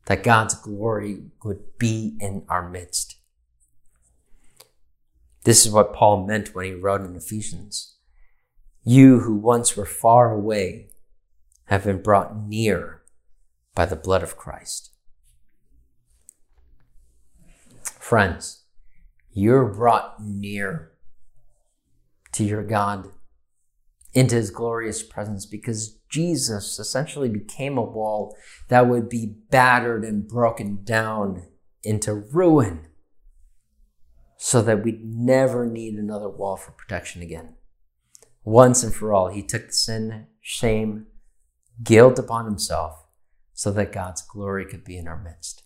that 0.06 0.22
God's 0.22 0.54
glory 0.54 1.24
would 1.44 1.78
be 1.78 2.16
in 2.20 2.44
our 2.48 2.68
midst. 2.68 3.16
This 5.44 5.66
is 5.66 5.72
what 5.72 5.94
Paul 5.94 6.26
meant 6.26 6.54
when 6.54 6.66
he 6.66 6.74
wrote 6.74 7.00
in 7.00 7.16
Ephesians. 7.16 7.96
You 8.84 9.20
who 9.20 9.34
once 9.36 9.76
were 9.76 9.86
far 9.86 10.32
away 10.32 10.90
have 11.66 11.84
been 11.84 12.02
brought 12.02 12.36
near 12.36 13.02
by 13.74 13.86
the 13.86 13.96
blood 13.96 14.22
of 14.22 14.36
Christ. 14.36 14.91
Friends, 18.12 18.64
you're 19.32 19.72
brought 19.72 20.22
near 20.22 20.92
to 22.32 22.44
your 22.44 22.62
God 22.62 23.08
into 24.12 24.34
his 24.34 24.50
glorious 24.50 25.02
presence 25.02 25.46
because 25.46 25.98
Jesus 26.10 26.78
essentially 26.78 27.30
became 27.30 27.78
a 27.78 27.82
wall 27.82 28.36
that 28.68 28.86
would 28.86 29.08
be 29.08 29.36
battered 29.48 30.04
and 30.04 30.28
broken 30.28 30.84
down 30.84 31.46
into 31.82 32.12
ruin 32.12 32.88
so 34.36 34.60
that 34.60 34.84
we'd 34.84 35.02
never 35.02 35.64
need 35.64 35.94
another 35.94 36.28
wall 36.28 36.58
for 36.58 36.72
protection 36.72 37.22
again. 37.22 37.54
Once 38.44 38.82
and 38.82 38.94
for 38.94 39.14
all, 39.14 39.28
he 39.28 39.42
took 39.42 39.68
the 39.68 39.72
sin, 39.72 40.26
shame, 40.42 41.06
guilt 41.82 42.18
upon 42.18 42.44
himself 42.44 43.06
so 43.54 43.72
that 43.72 43.90
God's 43.90 44.20
glory 44.20 44.66
could 44.66 44.84
be 44.84 44.98
in 44.98 45.08
our 45.08 45.16
midst. 45.18 45.61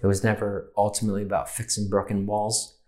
It 0.00 0.06
was 0.06 0.22
never 0.22 0.72
ultimately 0.76 1.22
about 1.22 1.48
fixing 1.48 1.88
broken 1.88 2.26
walls, 2.26 2.78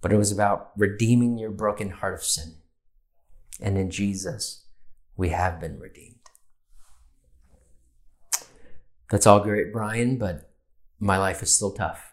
but 0.00 0.12
it 0.12 0.18
was 0.18 0.30
about 0.30 0.70
redeeming 0.76 1.38
your 1.38 1.50
broken 1.50 1.90
heart 1.90 2.14
of 2.14 2.22
sin. 2.22 2.56
And 3.60 3.78
in 3.78 3.90
Jesus, 3.90 4.66
we 5.16 5.30
have 5.30 5.60
been 5.60 5.78
redeemed. 5.78 6.16
That's 9.10 9.26
all 9.26 9.40
great, 9.40 9.72
Brian, 9.72 10.18
but 10.18 10.50
my 10.98 11.16
life 11.16 11.42
is 11.42 11.54
still 11.54 11.72
tough. 11.72 12.12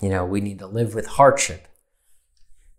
You 0.00 0.08
know, 0.08 0.24
we 0.24 0.40
need 0.40 0.58
to 0.60 0.66
live 0.66 0.94
with 0.94 1.06
hardship. 1.06 1.68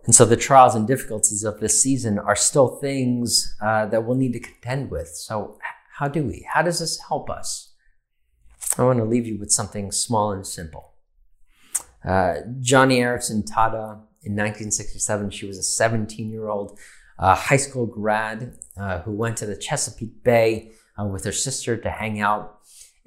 And 0.05 0.15
so 0.15 0.25
the 0.25 0.37
trials 0.37 0.75
and 0.75 0.87
difficulties 0.87 1.43
of 1.43 1.59
this 1.59 1.81
season 1.81 2.17
are 2.17 2.35
still 2.35 2.77
things 2.77 3.55
uh, 3.61 3.85
that 3.87 4.05
we'll 4.05 4.17
need 4.17 4.33
to 4.33 4.39
contend 4.39 4.89
with. 4.89 5.09
So, 5.09 5.59
how 5.97 6.07
do 6.07 6.23
we? 6.23 6.47
How 6.51 6.61
does 6.61 6.79
this 6.79 6.99
help 7.07 7.29
us? 7.29 7.68
I 8.77 8.83
want 8.83 8.99
to 8.99 9.05
leave 9.05 9.25
you 9.25 9.37
with 9.37 9.51
something 9.51 9.91
small 9.91 10.31
and 10.31 10.45
simple. 10.45 10.93
Uh, 12.03 12.35
Joni 12.61 12.99
Eareckson 12.99 13.43
Tada, 13.43 14.01
in 14.21 14.35
1967, 14.35 15.29
she 15.31 15.45
was 15.45 15.57
a 15.57 15.63
17 15.63 16.29
year 16.29 16.47
old 16.49 16.77
uh, 17.17 17.35
high 17.35 17.57
school 17.57 17.85
grad 17.85 18.57
uh, 18.77 18.99
who 19.01 19.11
went 19.11 19.37
to 19.37 19.45
the 19.45 19.55
Chesapeake 19.55 20.23
Bay 20.23 20.71
uh, 20.99 21.05
with 21.05 21.23
her 21.25 21.31
sister 21.31 21.77
to 21.77 21.89
hang 21.89 22.19
out 22.19 22.59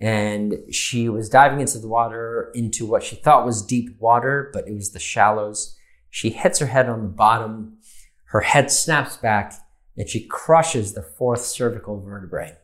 and 0.02 0.58
she 0.72 1.08
was 1.08 1.28
diving 1.28 1.60
into 1.60 1.78
the 1.78 1.86
water 1.86 2.50
into 2.54 2.84
what 2.84 3.04
she 3.04 3.14
thought 3.14 3.46
was 3.46 3.62
deep 3.62 3.96
water, 4.00 4.50
but 4.52 4.66
it 4.66 4.74
was 4.74 4.90
the 4.90 4.98
shallows. 4.98 5.76
She 6.10 6.30
hits 6.30 6.58
her 6.58 6.66
head 6.66 6.88
on 6.88 7.02
the 7.02 7.08
bottom. 7.08 7.78
Her 8.24 8.40
head 8.40 8.72
snaps 8.72 9.16
back 9.16 9.54
and 9.96 10.08
she 10.08 10.26
crushes 10.26 10.94
the 10.94 11.02
fourth 11.02 11.42
cervical 11.42 12.00
vertebrae, 12.00 12.56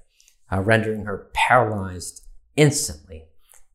uh, 0.50 0.60
rendering 0.62 1.04
her 1.04 1.30
paralyzed 1.32 2.22
instantly. 2.58 3.24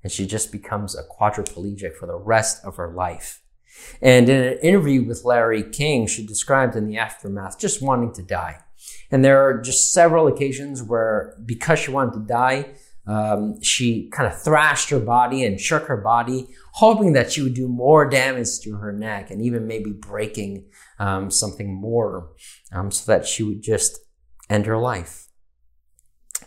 And 0.04 0.12
she 0.12 0.28
just 0.28 0.52
becomes 0.52 0.96
a 0.96 1.04
quadriplegic 1.04 1.96
for 1.96 2.06
the 2.06 2.18
rest 2.18 2.64
of 2.66 2.76
her 2.76 2.94
life. 2.94 3.42
And 4.02 4.30
in 4.30 4.44
an 4.44 4.58
interview 4.60 5.04
with 5.04 5.24
Larry 5.24 5.64
King, 5.64 6.06
she 6.06 6.28
described 6.28 6.76
in 6.76 6.88
the 6.88 6.98
aftermath 6.98 7.58
just 7.58 7.82
wanting 7.82 8.14
to 8.14 8.22
die. 8.22 8.60
And 9.10 9.24
there 9.24 9.42
are 9.48 9.62
just 9.62 9.94
several 9.94 10.28
occasions 10.28 10.84
where, 10.84 11.38
because 11.46 11.80
she 11.80 11.92
wanted 11.92 12.14
to 12.14 12.28
die, 12.28 12.74
um, 13.08 13.62
she 13.62 14.10
kind 14.10 14.32
of 14.32 14.42
thrashed 14.42 14.90
her 14.90 15.00
body 15.00 15.44
and 15.44 15.60
shook 15.60 15.86
her 15.88 15.98
body, 15.98 16.48
hoping 16.74 17.14
that 17.14 17.32
she 17.32 17.42
would 17.42 17.54
do 17.54 17.68
more 17.68 18.10
damage 18.10 18.60
to 18.64 18.76
her 18.76 18.92
neck 18.92 19.32
and 19.32 19.42
even 19.42 19.68
maybe 19.68 19.92
breaking 19.92 20.66
um, 21.00 21.32
something 21.32 21.74
more 21.74 22.32
um, 22.72 22.92
so 22.92 23.12
that 23.12 23.26
she 23.26 23.44
would 23.44 23.62
just 23.62 24.00
end 24.50 24.66
her 24.66 24.78
life. 24.78 25.28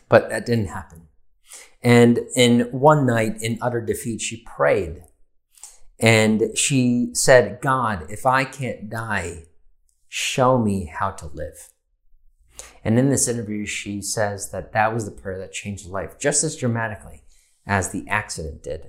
But 0.08 0.28
that 0.30 0.46
didn't 0.46 0.68
happen. 0.68 1.08
And 1.86 2.18
in 2.34 2.62
one 2.72 3.06
night, 3.06 3.40
in 3.40 3.60
utter 3.62 3.80
defeat, 3.80 4.20
she 4.20 4.42
prayed 4.42 5.04
and 6.00 6.58
she 6.58 7.10
said, 7.12 7.60
God, 7.60 8.10
if 8.10 8.26
I 8.26 8.42
can't 8.42 8.90
die, 8.90 9.44
show 10.08 10.58
me 10.58 10.86
how 10.86 11.12
to 11.12 11.26
live. 11.26 11.70
And 12.82 12.98
in 12.98 13.10
this 13.10 13.28
interview, 13.28 13.66
she 13.66 14.02
says 14.02 14.50
that 14.50 14.72
that 14.72 14.92
was 14.92 15.04
the 15.04 15.12
prayer 15.12 15.38
that 15.38 15.52
changed 15.52 15.86
life 15.86 16.18
just 16.18 16.42
as 16.42 16.56
dramatically 16.56 17.22
as 17.68 17.92
the 17.92 18.04
accident 18.08 18.64
did. 18.64 18.88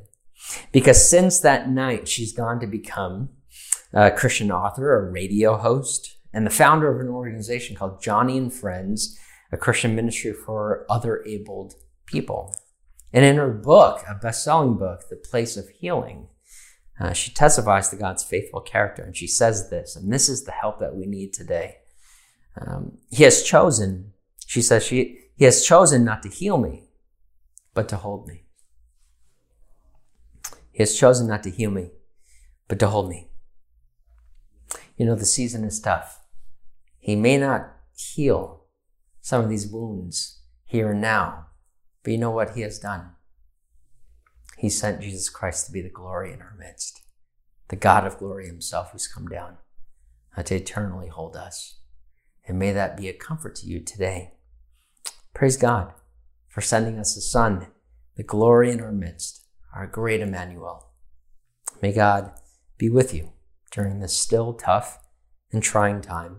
Because 0.71 1.07
since 1.07 1.39
that 1.41 1.69
night, 1.69 2.07
she's 2.07 2.33
gone 2.33 2.59
to 2.61 2.67
become 2.67 3.29
a 3.93 4.09
Christian 4.09 4.51
author, 4.51 4.95
a 4.95 5.11
radio 5.11 5.55
host, 5.55 6.17
and 6.33 6.47
the 6.47 6.49
founder 6.49 6.91
of 6.91 6.99
an 6.99 7.13
organization 7.13 7.75
called 7.75 8.01
Joni 8.01 8.39
and 8.39 8.51
Friends, 8.51 9.15
a 9.51 9.57
Christian 9.57 9.95
ministry 9.95 10.33
for 10.33 10.83
other 10.89 11.23
abled 11.27 11.75
people. 12.07 12.55
And 13.13 13.23
in 13.23 13.37
her 13.37 13.49
book, 13.49 14.03
a 14.07 14.15
best 14.15 14.43
selling 14.43 14.77
book, 14.77 15.09
The 15.09 15.15
Place 15.15 15.57
of 15.57 15.69
Healing, 15.69 16.27
uh, 16.99 17.13
she 17.13 17.31
testifies 17.31 17.89
to 17.89 17.95
God's 17.95 18.23
faithful 18.23 18.61
character. 18.61 19.03
And 19.03 19.15
she 19.15 19.27
says 19.27 19.69
this, 19.69 19.95
and 19.95 20.11
this 20.11 20.29
is 20.29 20.43
the 20.43 20.51
help 20.51 20.79
that 20.79 20.95
we 20.95 21.05
need 21.05 21.33
today. 21.33 21.77
Um, 22.59 22.97
he 23.09 23.23
has 23.23 23.43
chosen, 23.43 24.13
she 24.45 24.61
says, 24.61 24.83
she, 24.85 25.19
He 25.35 25.45
has 25.45 25.63
chosen 25.65 26.03
not 26.03 26.23
to 26.23 26.29
heal 26.29 26.57
me, 26.57 26.83
but 27.73 27.87
to 27.89 27.97
hold 27.97 28.27
me. 28.27 28.45
He 30.71 30.79
has 30.79 30.97
chosen 30.97 31.27
not 31.27 31.43
to 31.43 31.49
heal 31.49 31.71
me, 31.71 31.91
but 32.67 32.79
to 32.79 32.87
hold 32.87 33.09
me. 33.09 33.29
You 34.97 35.05
know, 35.05 35.15
the 35.15 35.25
season 35.25 35.63
is 35.63 35.79
tough. 35.79 36.19
He 36.97 37.15
may 37.15 37.37
not 37.37 37.71
heal 37.95 38.65
some 39.21 39.43
of 39.43 39.49
these 39.49 39.67
wounds 39.67 40.41
here 40.65 40.91
and 40.91 41.01
now, 41.01 41.46
but 42.07 42.13
you 42.13 42.19
know 42.19 42.31
what 42.31 42.51
He 42.51 42.61
has 42.61 42.79
done? 42.79 43.09
He 44.57 44.69
sent 44.69 45.01
Jesus 45.01 45.27
Christ 45.27 45.65
to 45.65 45.73
be 45.73 45.81
the 45.81 45.89
glory 45.89 46.31
in 46.31 46.41
our 46.41 46.55
midst, 46.57 47.01
the 47.67 47.75
God 47.75 48.07
of 48.07 48.17
glory 48.17 48.47
Himself 48.47 48.93
who's 48.93 49.09
come 49.09 49.27
down 49.27 49.57
uh, 50.37 50.43
to 50.43 50.55
eternally 50.55 51.09
hold 51.09 51.35
us. 51.35 51.81
And 52.47 52.57
may 52.57 52.71
that 52.71 52.95
be 52.95 53.09
a 53.09 53.13
comfort 53.13 53.55
to 53.55 53.67
you 53.67 53.81
today. 53.81 54.35
Praise 55.33 55.57
God 55.57 55.91
for 56.47 56.61
sending 56.61 56.97
us 56.97 57.17
a 57.17 57.21
Son, 57.21 57.67
the 58.15 58.23
glory 58.23 58.71
in 58.71 58.79
our 58.79 58.93
midst, 58.93 59.45
our 59.75 59.85
great 59.85 60.21
Emmanuel. 60.21 60.93
May 61.81 61.91
God 61.91 62.31
be 62.77 62.89
with 62.89 63.13
you 63.13 63.33
during 63.69 63.99
this 63.99 64.17
still 64.17 64.53
tough 64.53 64.97
and 65.51 65.61
trying 65.61 65.99
time. 65.99 66.37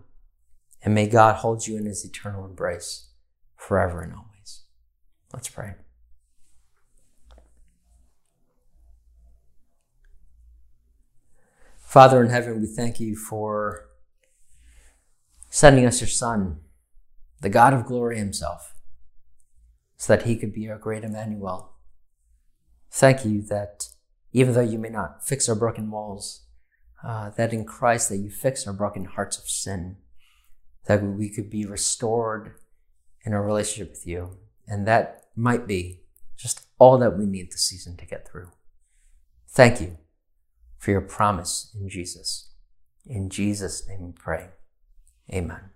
And 0.83 0.95
may 0.95 1.09
God 1.09 1.35
hold 1.35 1.67
you 1.67 1.77
in 1.77 1.85
his 1.85 2.07
eternal 2.07 2.47
embrace 2.47 3.11
forever 3.59 4.01
and 4.01 4.15
always. 4.15 4.28
Let's 5.33 5.49
pray. 5.49 5.75
Father 11.77 12.23
in 12.23 12.31
heaven, 12.31 12.61
we 12.61 12.67
thank 12.67 13.01
you 13.01 13.17
for 13.17 13.87
sending 15.49 15.87
us 15.87 16.01
your 16.01 16.09
Son, 16.09 16.61
the 17.41 17.49
God 17.49 17.73
of 17.73 17.87
glory 17.87 18.19
himself, 18.19 18.75
so 19.97 20.15
that 20.15 20.27
he 20.27 20.37
could 20.37 20.53
be 20.53 20.69
our 20.69 20.79
great 20.79 21.05
Emmanuel. 21.05 21.73
Thank 22.91 23.25
you 23.25 23.43
that 23.43 23.89
even 24.33 24.55
though 24.55 24.61
you 24.61 24.79
may 24.79 24.91
not 24.91 25.27
fix 25.27 25.49
our 25.49 25.55
broken 25.55 25.91
walls, 25.91 26.43
uh, 27.03 27.31
that 27.31 27.53
in 27.53 27.65
Christ 27.65 28.09
that 28.09 28.19
you 28.19 28.31
fix 28.31 28.67
our 28.67 28.73
broken 28.73 29.05
hearts 29.05 29.39
of 29.39 29.49
sin, 29.49 29.97
that 30.87 31.03
we 31.03 31.31
could 31.31 31.49
be 31.49 31.65
restored 31.65 32.55
in 33.25 33.33
our 33.33 33.43
relationship 33.43 33.91
with 33.91 34.07
you. 34.07 34.39
And 34.67 34.87
that 34.87 35.18
might 35.39 35.67
be 35.67 36.01
just 36.37 36.67
all 36.79 36.99
that 36.99 37.17
we 37.19 37.27
need 37.27 37.51
this 37.51 37.63
season 37.63 37.97
to 37.97 38.07
get 38.07 38.29
through. 38.29 38.51
Thank 39.49 39.81
you 39.81 39.99
for 40.79 40.91
your 40.91 41.01
promise 41.01 41.75
in 41.79 41.89
Jesus. 41.89 42.51
In 43.07 43.31
Jesus' 43.31 43.87
name 43.89 44.05
we 44.05 44.13
pray. 44.13 44.49
Amen. 45.33 45.71